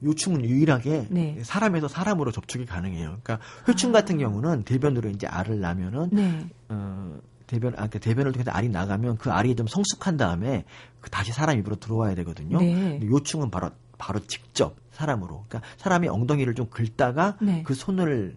요충은 0.02 0.44
유일하게 0.44 1.06
네. 1.10 1.38
사람에서 1.42 1.88
사람으로 1.88 2.32
접촉이 2.32 2.66
가능해요. 2.66 3.18
그러니까 3.22 3.38
회충 3.68 3.90
아. 3.90 3.92
같은 4.00 4.18
경우는 4.18 4.64
대변으로 4.64 5.10
이제 5.10 5.26
알을 5.26 5.60
낳으면은 5.60 6.10
네. 6.12 6.48
어, 6.68 7.18
대변 7.46 7.72
아 7.74 7.86
그러니까 7.86 7.98
대변을 8.00 8.32
통해서 8.32 8.50
알이 8.50 8.68
나가면 8.68 9.18
그 9.18 9.30
알이 9.30 9.54
좀 9.54 9.66
성숙한 9.66 10.16
다음에 10.16 10.64
그 11.00 11.10
다시 11.10 11.32
사람 11.32 11.58
입으로 11.58 11.76
들어와야 11.76 12.14
되거든요. 12.16 12.58
네. 12.58 13.00
요충은 13.02 13.50
바로 13.50 13.70
바로 13.98 14.20
직접 14.26 14.76
사람으로. 14.90 15.44
그러니까 15.48 15.62
사람이 15.78 16.08
엉덩이를 16.08 16.54
좀 16.54 16.66
긁다가 16.66 17.36
네. 17.40 17.62
그 17.64 17.74
손을 17.74 18.36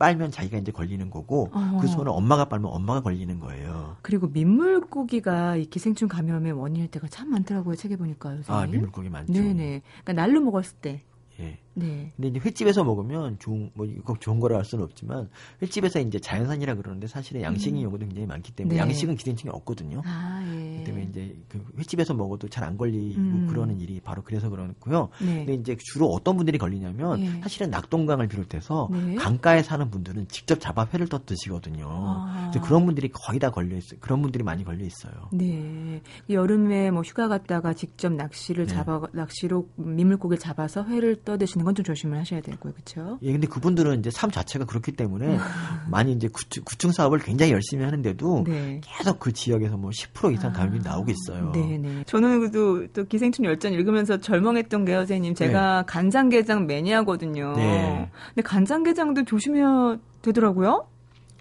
빨면 0.00 0.30
자기가 0.30 0.56
이제 0.56 0.72
걸리는 0.72 1.10
거고 1.10 1.50
어. 1.52 1.78
그 1.80 1.86
손을 1.86 2.10
엄마가 2.10 2.46
빨면 2.46 2.72
엄마가 2.72 3.02
걸리는 3.02 3.38
거예요. 3.38 3.98
그리고 4.00 4.28
민물고기가 4.28 5.56
이 5.56 5.66
기생충 5.66 6.08
감염의 6.08 6.52
원인일 6.52 6.88
때가 6.90 7.06
참 7.08 7.28
많더라고요. 7.30 7.76
책에 7.76 7.96
보니까요. 7.96 8.42
선생님. 8.42 8.62
아 8.62 8.66
민물고기 8.66 9.10
많죠. 9.10 9.30
네네. 9.32 9.82
그러니까 10.02 10.12
날로 10.14 10.40
먹었을 10.40 10.78
때 10.80 11.02
예. 11.38 11.58
네. 11.74 12.12
근데 12.16 12.28
이제 12.28 12.40
횟집에서 12.40 12.84
먹으면 12.84 13.38
좋은 13.38 13.70
뭐꼭 13.74 14.20
좋은 14.20 14.40
거라 14.40 14.58
할 14.58 14.64
수는 14.64 14.84
없지만 14.84 15.28
횟집에서 15.62 16.00
이제 16.00 16.18
자연산이라 16.18 16.74
그러는데 16.74 17.06
사실은 17.06 17.42
양식인 17.42 17.76
음. 17.76 17.82
경우도 17.82 18.06
굉장히 18.06 18.26
많기 18.26 18.52
때문에 18.52 18.74
네. 18.76 18.80
양식은 18.80 19.16
기생충이 19.16 19.50
없거든요. 19.54 20.02
아, 20.04 20.42
예. 20.54 20.84
때문에 20.84 21.04
이제 21.10 21.36
그 21.48 21.64
횟집에서 21.78 22.14
먹어도 22.14 22.48
잘 22.48 22.60
안 22.60 22.76
걸리고 22.76 23.18
음. 23.18 23.46
그러는 23.48 23.80
일이 23.80 24.00
바로 24.00 24.22
그래서 24.22 24.50
그렇고요. 24.50 25.08
네. 25.18 25.46
근데 25.46 25.54
이제 25.54 25.76
주로 25.80 26.08
어떤 26.08 26.36
분들이 26.36 26.58
걸리냐면 26.58 27.20
예. 27.20 27.40
사실은 27.40 27.70
낙동강을 27.70 28.28
비롯해서 28.28 28.90
네. 28.92 29.14
강가에 29.14 29.62
사는 29.62 29.90
분들은 29.90 30.28
직접 30.28 30.60
잡아 30.60 30.86
회를 30.92 31.08
떠 31.08 31.24
드시거든요. 31.24 31.86
아. 31.88 32.50
그런 32.62 32.84
분들이 32.84 33.08
거의 33.08 33.38
다 33.38 33.50
걸려 33.50 33.76
있어요. 33.78 33.98
그런 34.00 34.20
분들이 34.20 34.44
많이 34.44 34.62
걸려 34.62 34.84
있어요. 34.84 35.30
네. 35.32 36.02
여름에 36.28 36.90
뭐 36.90 37.00
휴가 37.00 37.28
갔다가 37.28 37.72
직접 37.72 38.12
낚시를 38.12 38.66
네. 38.66 38.74
잡아 38.74 39.00
낚시로 39.12 39.68
민물고기를 39.76 40.38
잡아서 40.38 40.84
회를 40.84 41.16
떠 41.24 41.38
드 41.40 41.46
시는 41.60 41.64
건 41.64 41.74
좀 41.74 41.84
조심을 41.84 42.18
하셔야 42.18 42.40
되고요. 42.40 42.72
그렇죠? 42.72 43.18
예, 43.22 43.32
근데 43.32 43.46
그분들은 43.46 44.00
이제 44.00 44.10
삶 44.10 44.30
자체가 44.30 44.64
그렇기 44.64 44.92
때문에 44.92 45.38
많이 45.90 46.12
이제 46.12 46.28
구충, 46.28 46.64
구충 46.64 46.90
사업을 46.90 47.18
굉장히 47.20 47.52
열심히 47.52 47.84
하는데도 47.84 48.44
네. 48.46 48.80
계속 48.82 49.18
그 49.18 49.32
지역에서 49.32 49.76
뭐 49.76 49.90
10% 49.90 50.34
이상 50.34 50.52
감염이 50.52 50.80
아, 50.80 50.90
나오고 50.90 51.10
있어요. 51.10 51.52
네, 51.52 51.78
네. 51.78 52.02
저는 52.06 52.50
또, 52.50 52.86
또 52.92 53.04
기생충 53.04 53.44
열전 53.44 53.72
읽으면서 53.72 54.18
절망했던 54.18 54.84
게 54.84 54.94
선생님 54.94 55.34
제가 55.34 55.82
네. 55.82 55.86
간장게장 55.86 56.66
매니아거든요. 56.66 57.52
네. 57.56 58.10
근데 58.34 58.42
간장게장도 58.42 59.24
조심해야 59.24 59.98
되더라고요. 60.22 60.86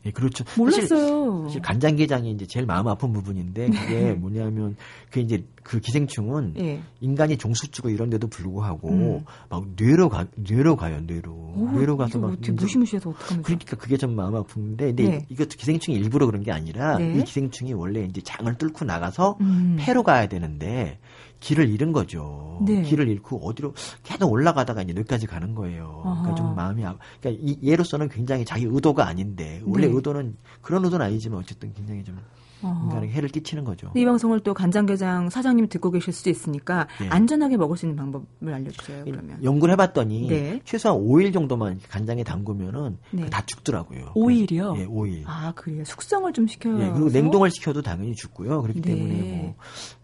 예, 0.06 0.12
그렇죠. 0.12 0.44
몰랐어요. 0.58 0.88
사실, 0.88 1.44
사실 1.44 1.62
간장게장이 1.62 2.32
이제 2.32 2.46
제일 2.46 2.66
마음 2.66 2.88
아픈 2.88 3.12
부분인데 3.12 3.70
그게 3.70 4.02
네. 4.02 4.14
뭐냐면 4.14 4.76
그 5.12 5.20
이제 5.20 5.44
그 5.64 5.80
기생충은 5.80 6.56
예. 6.58 6.82
인간이 7.02 7.38
종수주고 7.38 7.90
이런 7.90 8.10
데도 8.10 8.28
불구하고 8.28 8.90
음. 8.90 9.26
막 9.50 9.66
뇌로 9.76 10.10
가 10.10 10.26
뇌로 10.36 10.76
가요 10.76 11.02
뇌로 11.02 11.32
오, 11.32 11.70
뇌로 11.74 11.98
가서 11.98 12.20
막 12.20 12.38
무시무시해서 12.40 13.10
어떡합니까? 13.10 13.46
그러니까 13.46 13.76
그게 13.76 13.98
좀 13.98 14.16
마음 14.16 14.36
아픈데 14.36 14.88
근데 14.88 15.04
네. 15.04 15.26
이것도 15.30 15.50
기생충이 15.58 15.98
일부러 15.98 16.26
그런 16.26 16.44
게 16.44 16.52
아니라 16.52 16.98
네. 16.98 17.18
이 17.18 17.24
기생충이 17.24 17.74
원래 17.74 18.04
이제 18.04 18.22
장을 18.22 18.52
뚫고 18.58 18.86
나가서 18.86 19.38
음. 19.42 19.78
폐로 19.80 20.04
가야 20.04 20.28
되는데 20.28 21.00
길을 21.40 21.70
잃은 21.70 21.92
거죠. 21.92 22.60
네. 22.66 22.82
길을 22.82 23.08
잃고 23.08 23.48
어디로 23.48 23.74
계속 24.04 24.32
올라가다가 24.32 24.82
이제 24.82 24.94
여기까지 24.96 25.28
가는 25.28 25.56
거예요. 25.56 26.02
아하. 26.06 26.22
그러니까 26.22 26.36
좀 26.36 26.56
마음이 26.56 26.86
아, 26.86 26.98
그러니까 27.22 27.44
이, 27.46 27.58
얘로서는 27.70 28.10
굉장히 28.10 28.46
자기 28.46 28.66
의도가 28.66 29.08
아닌데 29.08 29.62
원래 29.66 29.88
네. 29.88 29.94
의도는 29.94 30.36
그런 30.62 30.84
의도는 30.86 31.06
아니지만 31.06 31.40
어쨌든 31.40 31.74
굉장히 31.74 32.04
좀 32.04 32.20
인간에게 32.62 33.14
해를 33.14 33.30
끼치는 33.30 33.64
거죠. 33.64 33.92
이 33.96 34.04
방송을 34.04 34.42
또 34.42 34.54
간장게장 34.54 35.30
사장님 35.30 35.70
듣고 35.70 35.92
계실 35.92 36.12
수도 36.12 36.30
있으니까 36.30 36.88
네. 37.00 37.08
안전하게 37.10 37.58
먹을 37.58 37.78
수 37.78 37.86
있는 37.86 37.96
방법을 37.96 38.54
알려주세요. 38.54 39.06
그러면 39.06 39.42
연구를 39.44 39.74
해봤더니 39.74 40.28
네. 40.28 40.60
최소한 40.66 41.00
5일 41.00 41.32
정도만 41.34 41.80
간장에 41.90 42.24
담그면은 42.24 42.98
네. 43.12 43.30
다 43.30 43.44
죽더라고요. 43.46 44.14
5일이요? 44.16 44.78
예, 44.78 44.86
5일. 44.88 45.24
아 45.26 45.54
그래요. 45.56 45.84
숙성을 45.86 46.32
좀 46.34 46.48
시켜요. 46.48 46.82
예, 46.82 46.92
그리고 46.92 47.10
냉동을 47.10 47.50
시켜도 47.52 47.82
당연히 47.82 48.14
죽고요. 48.16 48.62
그렇기 48.62 48.82
네. 48.82 48.94
때문에 48.94 49.42
뭐 49.42 49.56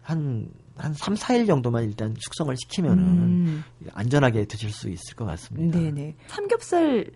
한 0.06 0.48
한 0.76 0.92
3, 0.92 1.14
4일 1.14 1.46
정도만 1.46 1.84
일단 1.84 2.14
숙성을 2.18 2.54
시키면은 2.56 3.02
음. 3.02 3.64
안전하게 3.92 4.44
드실 4.44 4.70
수 4.70 4.88
있을 4.88 5.16
것 5.16 5.24
같습니다. 5.24 5.78
네네. 5.78 6.16
삼겹살 6.26 7.10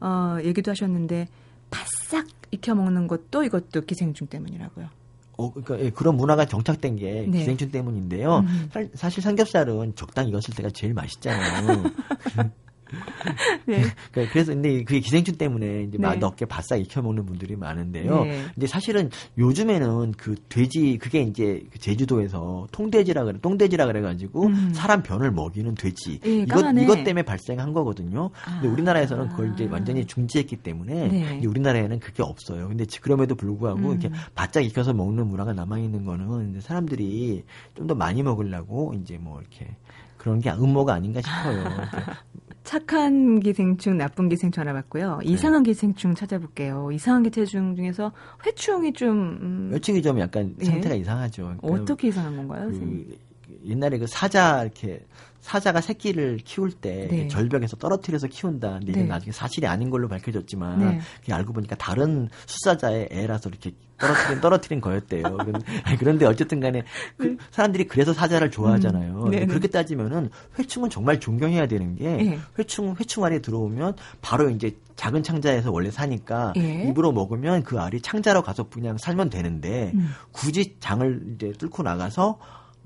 어, 0.00 0.38
얘기도 0.42 0.72
하셨는데 0.72 1.28
바싹 1.70 2.26
익혀 2.50 2.74
먹는 2.74 3.06
것도 3.06 3.44
이것도 3.44 3.82
기생충 3.82 4.26
때문이라고요. 4.26 4.88
어, 5.36 5.52
그러니까 5.52 5.80
예, 5.80 5.90
그런 5.90 6.16
문화가 6.16 6.44
정착된 6.44 6.96
게 6.96 7.26
네. 7.28 7.38
기생충 7.38 7.70
때문인데요. 7.70 8.38
음. 8.40 8.68
사, 8.72 8.84
사실 8.94 9.22
삼겹살은 9.22 9.94
적당히 9.94 10.30
익었을 10.30 10.54
때가 10.54 10.70
제일 10.70 10.94
맛있잖아요. 10.94 11.84
네. 13.66 13.82
그, 14.10 14.28
그래서 14.28 14.52
근데 14.52 14.82
그게 14.82 15.00
기생충 15.00 15.36
때문에 15.36 15.84
이제 15.84 15.98
네. 15.98 16.06
맛없게 16.06 16.46
바싹 16.46 16.80
익혀 16.80 17.02
먹는 17.02 17.24
분들이 17.24 17.56
많은데요. 17.56 18.24
네. 18.24 18.44
근데 18.54 18.66
사실은 18.66 19.10
요즘에는 19.38 20.12
그 20.12 20.34
돼지 20.48 20.98
그게 20.98 21.22
이제 21.22 21.64
그 21.72 21.78
제주도에서 21.78 22.66
통돼지라 22.72 23.24
그래 23.24 23.38
똥돼지라 23.40 23.86
그래 23.86 24.00
가지고 24.00 24.46
음. 24.46 24.72
사람 24.74 25.02
변을 25.02 25.30
먹이는 25.30 25.74
돼지 25.76 26.18
네, 26.20 26.38
이것 26.40 26.64
이것 26.76 27.04
때문에 27.04 27.22
발생한 27.22 27.72
거거든요. 27.72 28.30
아. 28.44 28.60
근데 28.60 28.68
우리나라에서는 28.68 29.28
그걸 29.28 29.52
이제 29.54 29.66
완전히 29.70 30.04
중지했기 30.04 30.56
때문에 30.56 31.08
네. 31.08 31.46
우리나라에는 31.46 32.00
그게 32.00 32.22
없어요. 32.22 32.68
근데 32.68 32.84
그럼에도 33.00 33.34
불구하고 33.34 33.78
음. 33.78 33.90
이렇게 33.92 34.10
바짝 34.34 34.62
익혀서 34.62 34.92
먹는 34.92 35.28
문화가 35.28 35.52
남아 35.52 35.78
있는 35.78 36.04
거는 36.04 36.60
사람들이 36.60 37.44
좀 37.74 37.84
더 37.86 37.94
많이 37.94 38.22
먹으려고 38.22 38.94
이제 38.94 39.18
뭐 39.18 39.40
이렇게 39.40 39.76
그런 40.16 40.40
게 40.40 40.50
음모가 40.50 40.94
아닌가 40.94 41.20
싶어요. 41.20 41.64
착한 42.64 43.40
기생충, 43.40 43.98
나쁜 43.98 44.28
기생충 44.28 44.62
알아봤고요. 44.62 45.18
네. 45.18 45.30
이상한 45.30 45.62
네. 45.62 45.70
기생충 45.70 46.14
찾아볼게요. 46.14 46.90
이상한 46.92 47.22
기생충 47.22 47.76
중에서 47.76 48.10
회충이 48.44 48.94
좀 48.94 49.38
음... 49.40 49.70
회충이 49.72 50.02
좀 50.02 50.18
약간 50.18 50.54
예. 50.60 50.64
상태가 50.64 50.96
예. 50.96 51.00
이상하죠. 51.00 51.56
그러니까 51.60 51.82
어떻게 51.82 52.08
이상한 52.08 52.36
건가요? 52.36 52.70
그, 52.70 53.18
옛날에 53.66 53.98
그 53.98 54.06
사자 54.06 54.62
이렇게 54.62 55.04
사자가 55.44 55.82
새끼를 55.82 56.38
키울 56.42 56.72
때 56.72 57.06
네. 57.10 57.28
절벽에서 57.28 57.76
떨어뜨려서 57.76 58.28
키운다. 58.28 58.78
근데 58.78 58.92
이게 58.92 59.02
네. 59.02 59.06
나중에 59.06 59.30
사실이 59.30 59.66
아닌 59.66 59.90
걸로 59.90 60.08
밝혀졌지만 60.08 60.78
네. 60.78 61.00
알고 61.30 61.52
보니까 61.52 61.76
다른 61.76 62.30
수사자의 62.46 63.08
애라서 63.12 63.50
이렇게 63.50 63.72
떨어뜨린 63.98 64.40
떨어뜨린 64.40 64.80
거였대요. 64.80 65.36
그런데 66.00 66.24
어쨌든 66.24 66.60
간에 66.60 66.82
그 67.18 67.26
네. 67.26 67.36
사람들이 67.50 67.88
그래서 67.88 68.14
사자를 68.14 68.50
좋아하잖아요. 68.50 69.24
음. 69.24 69.30
네, 69.30 69.40
네. 69.40 69.46
그렇게 69.46 69.68
따지면은 69.68 70.30
회충은 70.58 70.88
정말 70.88 71.20
존경해야 71.20 71.66
되는 71.66 71.94
게 71.94 72.38
회충 72.58 72.96
회충 72.98 73.24
알이 73.24 73.42
들어오면 73.42 73.96
바로 74.22 74.48
이제 74.48 74.74
작은 74.96 75.22
창자에서 75.22 75.70
원래 75.70 75.90
사니까 75.90 76.54
예. 76.56 76.84
입으로 76.88 77.12
먹으면 77.12 77.64
그 77.64 77.80
알이 77.80 78.00
창자로 78.00 78.42
가서 78.42 78.70
그냥 78.70 78.96
살면 78.96 79.28
되는데 79.28 79.92
음. 79.94 80.14
굳이 80.32 80.76
장을 80.80 81.34
이제 81.34 81.52
뚫고 81.52 81.82
나가서 81.82 82.38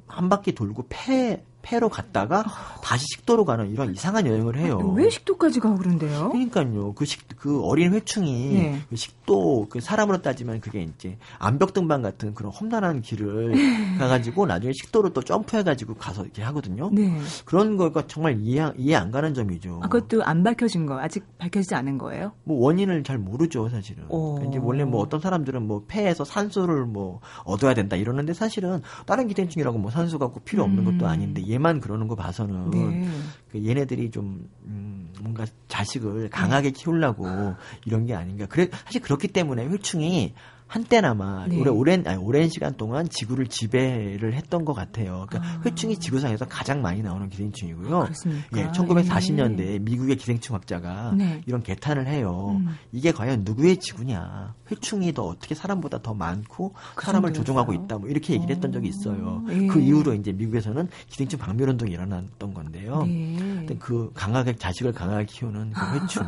한 0.09 0.29
바퀴 0.29 0.53
돌고 0.53 0.87
폐 0.89 1.45
폐로 1.63 1.89
갔다가 1.89 2.45
다시 2.83 3.05
식도로 3.15 3.45
가는 3.45 3.71
이런 3.71 3.93
이상한 3.93 4.27
여행을 4.27 4.57
해요. 4.59 4.79
왜 4.97 5.11
식도까지 5.11 5.61
가고 5.61 5.77
그런데요? 5.77 6.31
그러니까요. 6.31 6.95
그 6.95 7.05
식, 7.05 7.27
그 7.37 7.63
어린 7.63 7.93
회충이 7.93 8.55
네. 8.55 8.81
그 8.89 8.97
식도, 8.97 9.67
그 9.69 9.81
사람으로 9.81 10.23
따지면 10.23 10.61
그게 10.61 10.83
이제 10.83 11.19
암벽 11.39 11.73
등반 11.73 12.01
같은 12.03 12.35
그런 12.35 12.53
험난한 12.53 13.03
길을 13.03 13.99
가가지고 13.99 14.47
나중에 14.47 14.73
식도로 14.73 15.13
또 15.13 15.23
점프해가지고 15.23 15.95
가서 15.95 16.23
이렇게 16.23 16.43
하거든요. 16.43 16.91
네. 16.93 17.19
그런 17.45 17.77
거가 17.77 18.07
정말 18.07 18.39
이해, 18.41 18.71
이해 18.77 18.95
안 18.95 19.11
가는 19.11 19.35
점이죠. 19.35 19.81
아, 19.83 19.89
그것도 19.89 20.25
안 20.25 20.43
밝혀진 20.43 20.87
거, 20.87 20.99
아직 20.99 21.25
밝혀지지 21.39 21.75
않은 21.75 21.99
거예요? 21.99 22.33
뭐 22.45 22.65
원인을 22.65 23.05
잘 23.05 23.19
모르죠, 23.19 23.69
사실은. 23.69 24.05
그러니까 24.09 24.45
이제 24.49 24.59
원래 24.59 24.85
뭐 24.85 25.01
어떤 25.03 25.21
사람들은 25.21 25.67
뭐 25.67 25.85
폐에서 25.87 26.25
산소를 26.25 26.87
뭐 26.87 27.21
얻어야 27.45 27.75
된다 27.75 27.97
이러는데 27.97 28.33
사실은 28.33 28.83
다른 29.07 29.29
기생충이라고 29.29 29.79
뭐 29.79 29.91
산소가 29.91 30.29
꼭 30.29 30.45
필요 30.45 30.63
없는 30.65 30.85
것도 30.85 31.05
음. 31.05 31.05
아닌데 31.05 31.48
얘만 31.49 31.81
그러는 31.81 32.09
거 32.09 32.15
봐서는 32.15 32.71
네. 32.71 33.03
그 33.51 33.67
얘네들이 33.67 34.11
좀 34.11 34.49
음, 34.65 35.13
뭔가 35.21 35.47
자식을 35.69 36.31
강하게 36.31 36.71
키우려고 36.71 37.57
이런 37.85 38.07
게 38.07 38.15
아닌가. 38.15 38.47
그래 38.47 38.69
사실 38.85 39.01
그렇기 39.01 39.29
때문에 39.29 39.67
회충이 39.67 40.35
한때나마 40.69 41.47
네. 41.49 41.59
오래 41.59 41.71
오랜 41.71 42.07
아니, 42.07 42.19
오랜 42.19 42.49
시간 42.51 42.77
동안 42.77 43.09
지구를 43.09 43.47
지배를 43.47 44.35
했던 44.35 44.67
것 44.67 44.75
같아요. 44.75 45.27
그러니까 45.29 45.41
아. 45.43 45.63
회충이 45.65 45.97
지구상에서 45.97 46.45
가장 46.47 46.83
많이 46.83 47.03
나오는 47.03 47.29
기생충이고요. 47.31 48.03
아, 48.03 48.09
예, 48.57 48.69
1940년대에 48.69 49.57
네. 49.57 49.79
미국의 49.79 50.17
기생충 50.17 50.55
학자가 50.55 51.15
네. 51.17 51.41
이런 51.47 51.63
개탄을 51.63 52.07
해요. 52.07 52.59
음. 52.61 52.77
이게 52.93 53.13
과연 53.13 53.43
누구의 53.45 53.79
지구냐? 53.79 54.55
회충이 54.71 55.15
더 55.15 55.23
어떻게 55.23 55.55
사람보다 55.55 56.03
더 56.03 56.13
많고 56.13 56.75
그 56.95 57.05
사람을 57.07 57.33
조종하고 57.33 57.73
있다. 57.73 57.97
뭐 57.97 58.09
이렇게 58.09 58.35
얘기를 58.35 58.55
했던 58.55 58.71
적이 58.71 58.89
있어요. 58.89 59.43
예. 59.49 59.67
그 59.67 59.81
이후로 59.81 60.13
이제 60.15 60.33
미국에서는 60.33 60.89
기생충 61.09 61.39
박멸 61.39 61.71
운동이 61.71 61.93
일어났던 61.93 62.53
건데요. 62.53 63.05
네. 63.05 63.67
그 63.79 64.11
강하게 64.15 64.55
자식을 64.57 64.93
강하게 64.93 65.25
키우는 65.25 65.71
그 65.71 65.81
회충. 65.95 66.25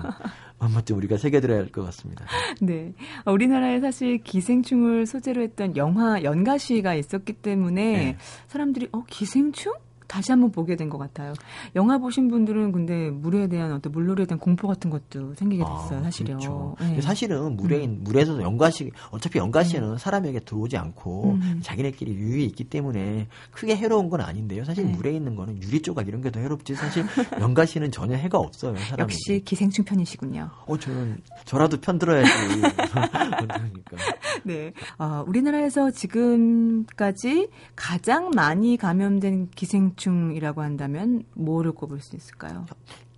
한 0.61 0.73
번쯤 0.73 0.97
우리가 0.99 1.17
새겨들어야 1.17 1.59
할 1.59 1.71
것 1.71 1.83
같습니다. 1.87 2.25
네. 2.61 2.93
우리나라에 3.27 3.81
사실 3.81 4.19
기생충을 4.19 5.07
소재로 5.07 5.43
했던 5.43 5.77
영화 5.77 6.23
연가시가 6.23 6.95
있었기 6.95 7.35
때문에 7.35 7.93
네. 7.93 8.17
사람들이 8.49 8.89
어 8.93 9.05
기생충? 9.09 9.73
다시 10.11 10.33
한번 10.33 10.51
보게 10.51 10.75
된 10.75 10.91
것 10.91 10.99
같아요. 10.99 11.33
영화 11.77 11.99
보신 11.99 12.27
분들은 12.29 12.73
근데 12.73 13.11
물에 13.11 13.47
대한 13.47 13.71
어떤 13.73 13.93
물놀이에 13.93 14.27
대한 14.27 14.41
공포 14.41 14.67
같은 14.67 14.91
것도 14.91 15.35
생기게 15.35 15.63
아, 15.65 15.83
됐어요, 15.83 16.01
아, 16.01 16.03
사실요. 16.03 16.37
그렇죠. 16.37 16.77
네. 16.81 17.01
사실은 17.01 17.57
물에 17.57 17.87
음. 17.87 18.01
물에서 18.03 18.43
연가시 18.43 18.91
어차피 19.13 19.39
연가시는 19.39 19.93
음. 19.93 19.99
사람에게 19.99 20.41
들어오지 20.41 20.77
않고 20.77 21.35
음. 21.35 21.61
자기네끼리 21.63 22.13
유유히 22.13 22.45
있기 22.47 22.65
때문에 22.65 23.29
크게 23.53 23.77
해로운 23.77 24.11
건 24.11 24.21
아닌데요. 24.21 24.65
사실 24.65 24.85
네. 24.87 24.93
물에 24.93 25.13
있는 25.13 25.37
거는 25.37 25.63
유리 25.63 25.81
조각 25.81 26.09
이런 26.09 26.21
게 26.23 26.31
더 26.31 26.41
해롭지 26.41 26.75
사실 26.75 27.05
연가시는 27.41 27.93
전혀 27.93 28.17
해가 28.17 28.39
없어요. 28.39 28.75
사람에게. 28.77 29.03
역시 29.03 29.43
기생충 29.45 29.85
편이시군요. 29.85 30.51
어 30.67 30.77
저는 30.77 31.19
저라도 31.45 31.81
편 31.81 31.99
들어야지. 32.01 32.31
그러니까. 32.91 33.97
네. 34.45 34.73
어, 34.99 35.25
우리나라에서 35.27 35.91
지금까지 35.91 37.49
가장 37.77 38.31
많이 38.35 38.77
감염된 38.77 39.51
기생충 39.55 40.00
기생충이라고 40.01 40.63
한다면 40.63 41.23
뭐를 41.35 41.73
꼽을 41.73 42.01
수 42.01 42.17
있을까요? 42.17 42.65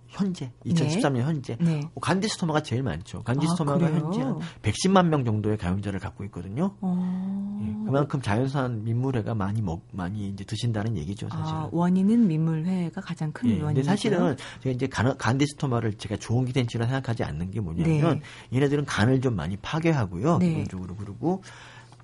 현재 0.07 0.51
2013년 0.63 1.13
네. 1.13 1.21
현재 1.23 1.57
네. 1.59 1.81
어, 1.95 1.99
간디스토마가 1.99 2.61
제일 2.61 2.83
많죠. 2.83 3.23
간디스토마가 3.23 3.83
아, 3.83 3.89
현재 3.89 4.21
한 4.21 4.37
110만 4.61 5.07
명 5.07 5.25
정도의 5.25 5.57
감염자를 5.57 5.99
갖고 5.99 6.23
있거든요. 6.25 6.75
어... 6.81 7.59
예, 7.63 7.85
그만큼 7.85 8.21
자연산 8.21 8.83
민물회가 8.83 9.33
많이 9.33 9.63
먹 9.63 9.81
많이 9.91 10.27
이제 10.27 10.43
드신다는 10.43 10.97
얘기죠, 10.97 11.29
사실. 11.29 11.55
아, 11.55 11.67
원인은 11.71 12.27
민물회가 12.27 13.01
가장 13.01 13.31
큰 13.31 13.49
예, 13.49 13.61
원인이죠. 13.61 13.87
사실은 13.87 14.37
제가 14.61 14.75
이제 14.75 14.85
간, 14.85 15.17
간디스토마를 15.17 15.95
제가 15.95 16.17
좋은 16.17 16.45
기생충이라 16.45 16.85
생각하지 16.85 17.23
않는 17.23 17.49
게 17.49 17.59
뭐냐면 17.59 18.21
네. 18.51 18.57
얘네들은 18.57 18.85
간을 18.85 19.19
좀 19.19 19.35
많이 19.35 19.57
파괴하고요. 19.57 20.37
네. 20.37 20.49
기본적으로 20.49 20.95
그리고 20.95 21.41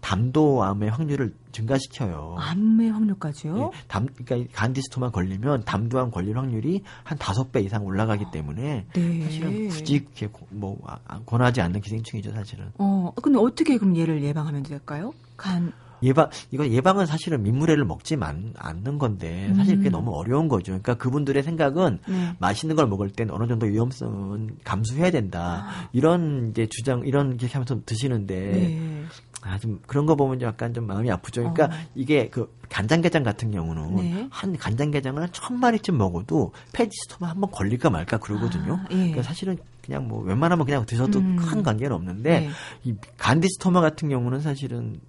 담도암의 0.01 0.89
확률을 0.89 1.33
증가시켜요. 1.51 2.35
암의 2.39 2.91
확률까지요? 2.91 3.55
네, 3.55 3.71
담, 3.87 4.07
그러니까 4.07 4.51
간디스토만 4.53 5.11
걸리면 5.11 5.65
담도암 5.65 6.11
걸릴 6.11 6.37
확률이 6.37 6.83
한 7.03 7.17
다섯 7.17 7.51
배 7.51 7.61
이상 7.61 7.85
올라가기 7.85 8.25
때문에 8.31 8.85
네. 8.93 9.23
사실은 9.23 9.69
굳이 9.69 9.95
이렇게 9.95 10.29
뭐 10.49 10.77
아, 10.85 10.97
아, 11.05 11.19
권하지 11.25 11.61
않는 11.61 11.81
기생충이죠, 11.81 12.31
사실은. 12.31 12.71
어, 12.77 13.11
근데 13.21 13.39
어떻게 13.39 13.77
그럼 13.77 13.97
얘를 13.97 14.23
예방하면 14.23 14.63
될까요? 14.63 15.13
간 15.35 15.73
예방 16.03 16.29
이거 16.51 16.67
예방은 16.67 17.05
사실은 17.05 17.43
민물회를 17.43 17.85
먹지 17.85 18.15
만, 18.15 18.53
않는 18.57 18.97
건데 18.97 19.53
사실 19.55 19.77
그게 19.77 19.89
음. 19.89 19.91
너무 19.91 20.11
어려운 20.11 20.47
거죠. 20.47 20.71
그러니까 20.71 20.95
그분들의 20.95 21.41
생각은 21.43 21.99
네. 22.07 22.35
맛있는 22.39 22.75
걸 22.75 22.87
먹을 22.87 23.09
땐 23.09 23.29
어느 23.31 23.47
정도 23.47 23.65
위험성은 23.65 24.57
감수해야 24.63 25.11
된다. 25.11 25.65
아. 25.67 25.89
이런 25.91 26.51
이제 26.51 26.67
주장 26.69 27.01
이런 27.05 27.37
게 27.37 27.47
하면서 27.47 27.79
드시는데 27.85 28.35
네. 28.35 29.03
아, 29.41 29.57
좀 29.57 29.79
그런 29.87 30.05
거 30.05 30.15
보면 30.15 30.41
약간 30.41 30.73
좀 30.73 30.85
마음이 30.87 31.09
아프죠. 31.11 31.41
그러니까 31.53 31.65
어. 31.65 31.87
이게 31.95 32.29
그 32.29 32.53
간장게장 32.69 33.23
같은 33.23 33.51
경우는 33.51 33.95
네. 33.95 34.27
한 34.29 34.57
간장게장을 34.57 35.21
한천 35.21 35.59
마리쯤 35.59 35.97
먹어도 35.97 36.51
페지스토마 36.73 37.31
한번 37.31 37.49
걸릴까 37.51 37.89
말까 37.89 38.17
그러거든요. 38.17 38.75
아, 38.75 38.87
예. 38.91 38.95
그러니까 38.95 39.23
사실은 39.23 39.57
그냥 39.83 40.07
뭐 40.07 40.21
웬만하면 40.21 40.65
그냥 40.65 40.85
드셔도 40.85 41.19
음. 41.19 41.37
큰 41.37 41.63
관계는 41.63 41.95
없는데 41.95 42.39
네. 42.41 42.49
이 42.83 42.95
간디스토마 43.17 43.81
같은 43.81 44.09
경우는 44.09 44.41
사실은 44.41 44.99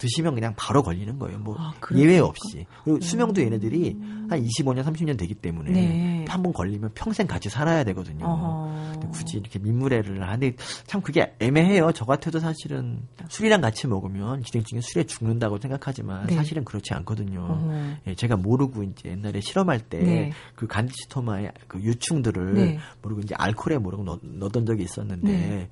드시면 0.00 0.34
그냥 0.34 0.54
바로 0.56 0.82
걸리는 0.82 1.18
거예요. 1.18 1.38
뭐 1.38 1.54
아, 1.58 1.72
예외 1.94 2.18
없이. 2.18 2.66
그리고 2.84 2.96
음. 2.96 3.00
수명도 3.00 3.42
얘네들이 3.42 3.96
한 4.28 4.42
25년, 4.42 4.82
30년 4.84 5.18
되기 5.18 5.34
때문에 5.34 5.70
네. 5.70 6.24
한번 6.26 6.52
걸리면 6.52 6.92
평생 6.94 7.26
같이 7.26 7.48
살아야 7.50 7.84
되거든요. 7.84 8.96
굳이 9.12 9.38
이렇게 9.38 9.58
민물회를 9.58 10.22
하는데 10.22 10.56
참 10.86 11.00
그게 11.02 11.34
애매해요. 11.38 11.92
저 11.92 12.04
같아도 12.04 12.40
사실은 12.40 13.02
술이랑 13.28 13.60
같이 13.60 13.86
먹으면 13.86 14.42
기생충이 14.42 14.82
술에 14.82 15.04
죽는다고 15.04 15.58
생각하지만 15.58 16.26
네. 16.26 16.34
사실은 16.34 16.64
그렇지 16.64 16.94
않거든요. 16.94 17.94
예, 18.06 18.14
제가 18.14 18.36
모르고 18.36 18.82
이제 18.82 19.10
옛날에 19.10 19.40
실험할 19.40 19.80
때그 19.80 20.04
네. 20.04 20.32
그 20.54 20.66
간디시토마의 20.66 21.52
그 21.68 21.78
유충들을 21.80 22.54
네. 22.54 22.78
모르고 23.02 23.20
이제 23.20 23.34
알코올에 23.36 23.78
모르고 23.78 24.04
넣, 24.04 24.18
넣었던 24.22 24.64
적이 24.64 24.84
있었는데 24.84 25.32
네. 25.32 25.68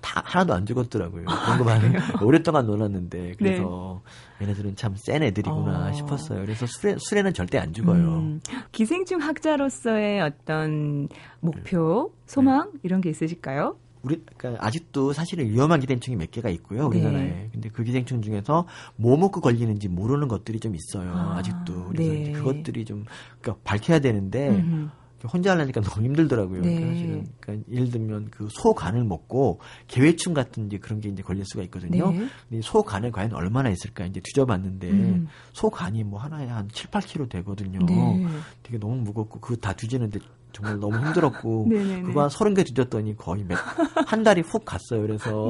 다 0.00 0.22
하나도 0.24 0.54
안 0.54 0.66
죽었더라고요. 0.66 1.24
그런 1.24 1.58
거 1.58 1.64
많이 1.64 1.84
오랫동안 2.22 2.66
놀았는데 2.66 3.34
그래서 3.38 4.00
네. 4.38 4.44
얘네들은 4.46 4.76
참 4.76 4.94
센 4.96 5.22
애들이구나 5.22 5.88
어. 5.88 5.92
싶었어요. 5.92 6.40
그래서 6.42 6.66
술에 6.66 6.96
술에는 6.98 7.34
절대 7.34 7.58
안 7.58 7.72
죽어요. 7.72 8.02
음, 8.02 8.40
기생충 8.72 9.20
학자로서의 9.20 10.20
어떤 10.22 11.08
목표, 11.40 12.12
네. 12.14 12.22
소망 12.26 12.70
네. 12.72 12.78
이런 12.82 13.00
게 13.00 13.10
있으실까요? 13.10 13.76
우리 14.02 14.22
그러니까 14.38 14.66
아직도 14.66 15.12
사실은 15.12 15.46
위험한 15.50 15.78
기생충이 15.80 16.16
몇 16.16 16.30
개가 16.30 16.48
있고요 16.48 16.86
우리나라에. 16.86 17.22
네. 17.22 17.48
근데 17.52 17.68
그 17.68 17.84
기생충 17.84 18.22
중에서 18.22 18.66
뭐 18.96 19.18
먹고 19.18 19.42
걸리는지 19.42 19.88
모르는 19.88 20.26
것들이 20.28 20.58
좀 20.58 20.74
있어요. 20.74 21.12
아, 21.14 21.42
직도 21.42 21.88
그래서 21.90 22.10
네. 22.10 22.32
그것들이 22.32 22.86
좀 22.86 23.04
그러니까 23.40 23.60
밝혀야 23.64 23.98
되는데. 23.98 24.48
음흠. 24.48 24.88
혼자 25.28 25.52
하려니까 25.52 25.80
너무 25.82 26.04
힘들더라고요. 26.06 26.62
네. 26.62 26.74
그러니까 26.74 26.94
사실은 26.94 27.26
그러니까 27.40 27.72
예를 27.72 27.90
들면 27.90 28.28
그 28.30 28.48
소간을 28.50 29.04
먹고 29.04 29.60
개회충 29.86 30.34
같은 30.34 30.66
이제 30.66 30.78
그런 30.78 31.00
게 31.00 31.08
이제 31.08 31.22
걸릴 31.22 31.44
수가 31.44 31.62
있거든요. 31.64 32.10
네. 32.10 32.28
근데 32.48 32.62
소간에 32.62 33.10
과연 33.10 33.32
얼마나 33.34 33.70
있을까 33.70 34.06
이제 34.06 34.20
뒤져봤는데 34.20 34.90
음. 34.90 35.28
소간이 35.52 36.04
뭐 36.04 36.20
하나에 36.20 36.46
한 36.46 36.68
7, 36.72 36.90
8kg 36.90 37.28
되거든요. 37.30 37.80
네. 37.86 38.26
되게 38.62 38.78
너무 38.78 38.96
무겁고 38.96 39.40
그거 39.40 39.56
다 39.56 39.72
뒤지는데 39.72 40.20
정말 40.52 40.78
너무 40.78 40.98
힘들었고 40.98 41.66
네, 41.70 41.78
네, 41.84 41.96
네. 41.96 42.02
그거 42.02 42.22
한 42.22 42.30
서른 42.30 42.54
개 42.54 42.64
뒤졌더니 42.64 43.16
거의 43.16 43.44
몇, 43.44 43.58
한 44.06 44.22
달이 44.22 44.42
훅 44.42 44.64
갔어요. 44.64 45.02
그래서 45.02 45.48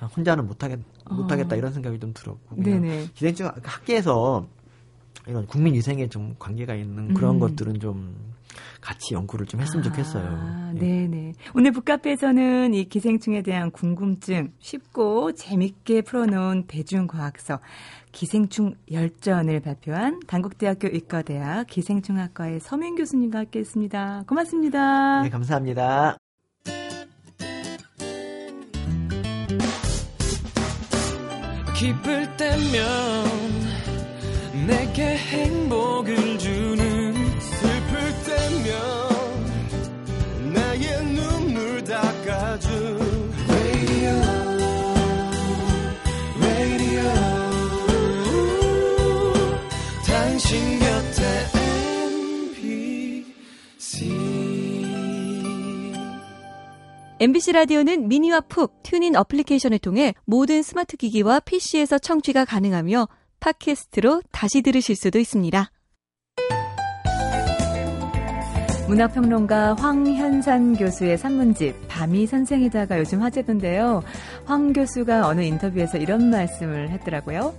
아, 0.00 0.06
혼자는 0.06 0.46
못하겠 0.46 0.78
못하겠다 1.10 1.54
어. 1.54 1.58
이런 1.58 1.72
생각이 1.72 1.98
좀 1.98 2.12
들었고 2.12 2.56
기생충 3.14 3.50
학계에서 3.62 4.46
이런 5.26 5.46
국민 5.46 5.74
위생에 5.74 6.08
좀 6.08 6.34
관계가 6.38 6.74
있는 6.74 7.12
그런 7.14 7.36
음. 7.36 7.40
것들은 7.40 7.80
좀 7.80 8.14
같이 8.80 9.14
연구를 9.14 9.46
좀 9.46 9.60
했으면 9.60 9.80
아, 9.80 9.88
좋겠어요. 9.88 10.72
예. 10.76 10.78
네네. 10.78 11.32
오늘 11.54 11.72
북카페에서는 11.72 12.74
이 12.74 12.88
기생충에 12.88 13.42
대한 13.42 13.70
궁금증 13.70 14.52
쉽고 14.58 15.32
재밌게 15.32 16.02
풀어놓은 16.02 16.66
대중과학서 16.66 17.60
기생충 18.12 18.74
열전을 18.90 19.60
발표한 19.60 20.20
단국대학교 20.26 20.88
의과대학 20.88 21.66
기생충학과의 21.66 22.60
서민 22.60 22.96
교수님과 22.96 23.40
함께했습니다. 23.40 24.24
고맙습니다. 24.26 25.22
네, 25.22 25.30
감사합니다. 25.30 26.16
기쁠 31.78 32.36
때면 32.36 33.47
MBC 57.20 57.50
라디오는 57.50 58.06
미니와 58.06 58.42
pooq 58.42 58.80
TuneIn 58.84 59.16
어플리케이션을 59.16 59.80
통해 59.80 60.14
모든 60.24 60.62
스마트 60.62 60.96
기기와 60.96 61.40
PC에서 61.40 61.98
청취가 61.98 62.44
가능하며 62.44 63.08
팟캐스트로 63.40 64.22
다시 64.30 64.62
들으실 64.62 64.94
수도 64.94 65.18
있습니다. 65.18 65.68
문학평론가 68.86 69.74
황현산 69.74 70.76
교수의 70.76 71.18
산문집 71.18 71.88
밤이 71.88 72.26
선생이다가 72.26 73.00
요즘 73.00 73.20
화제던데요. 73.20 74.04
황 74.44 74.72
교수가 74.72 75.26
어느 75.26 75.40
인터뷰에서 75.40 75.98
이런 75.98 76.30
말씀을 76.30 76.90
했더라고요. 76.90 77.52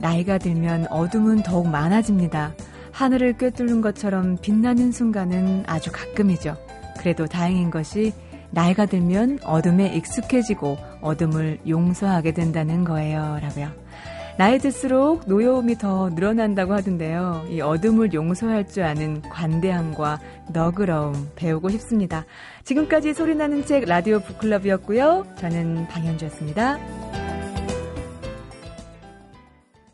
나이가 0.00 0.36
들면 0.36 0.86
어둠은 0.88 1.44
더욱 1.44 1.66
많아집니다. 1.66 2.54
하늘을 2.92 3.38
꿰뚫는 3.38 3.80
것처럼 3.80 4.36
빛나는 4.42 4.92
순간은 4.92 5.64
아주 5.66 5.90
가끔이죠. 5.92 6.58
그래도 6.98 7.26
다행인 7.26 7.70
것이 7.70 8.12
나이가 8.50 8.86
들면 8.86 9.40
어둠에 9.44 9.94
익숙해지고 9.94 10.78
어둠을 11.00 11.58
용서하게 11.68 12.32
된다는 12.32 12.84
거예요. 12.84 13.38
라고요. 13.40 13.70
나이 14.38 14.60
들수록 14.60 15.24
노여움이 15.26 15.78
더 15.78 16.10
늘어난다고 16.10 16.72
하던데요. 16.72 17.46
이 17.50 17.60
어둠을 17.60 18.12
용서할 18.14 18.68
줄 18.68 18.84
아는 18.84 19.20
관대함과 19.22 20.20
너그러움 20.52 21.30
배우고 21.34 21.70
싶습니다. 21.70 22.24
지금까지 22.62 23.14
소리나는 23.14 23.66
책 23.66 23.84
라디오 23.86 24.20
북클럽이었고요. 24.20 25.26
저는 25.38 25.88
방현주였습니다. 25.88 27.27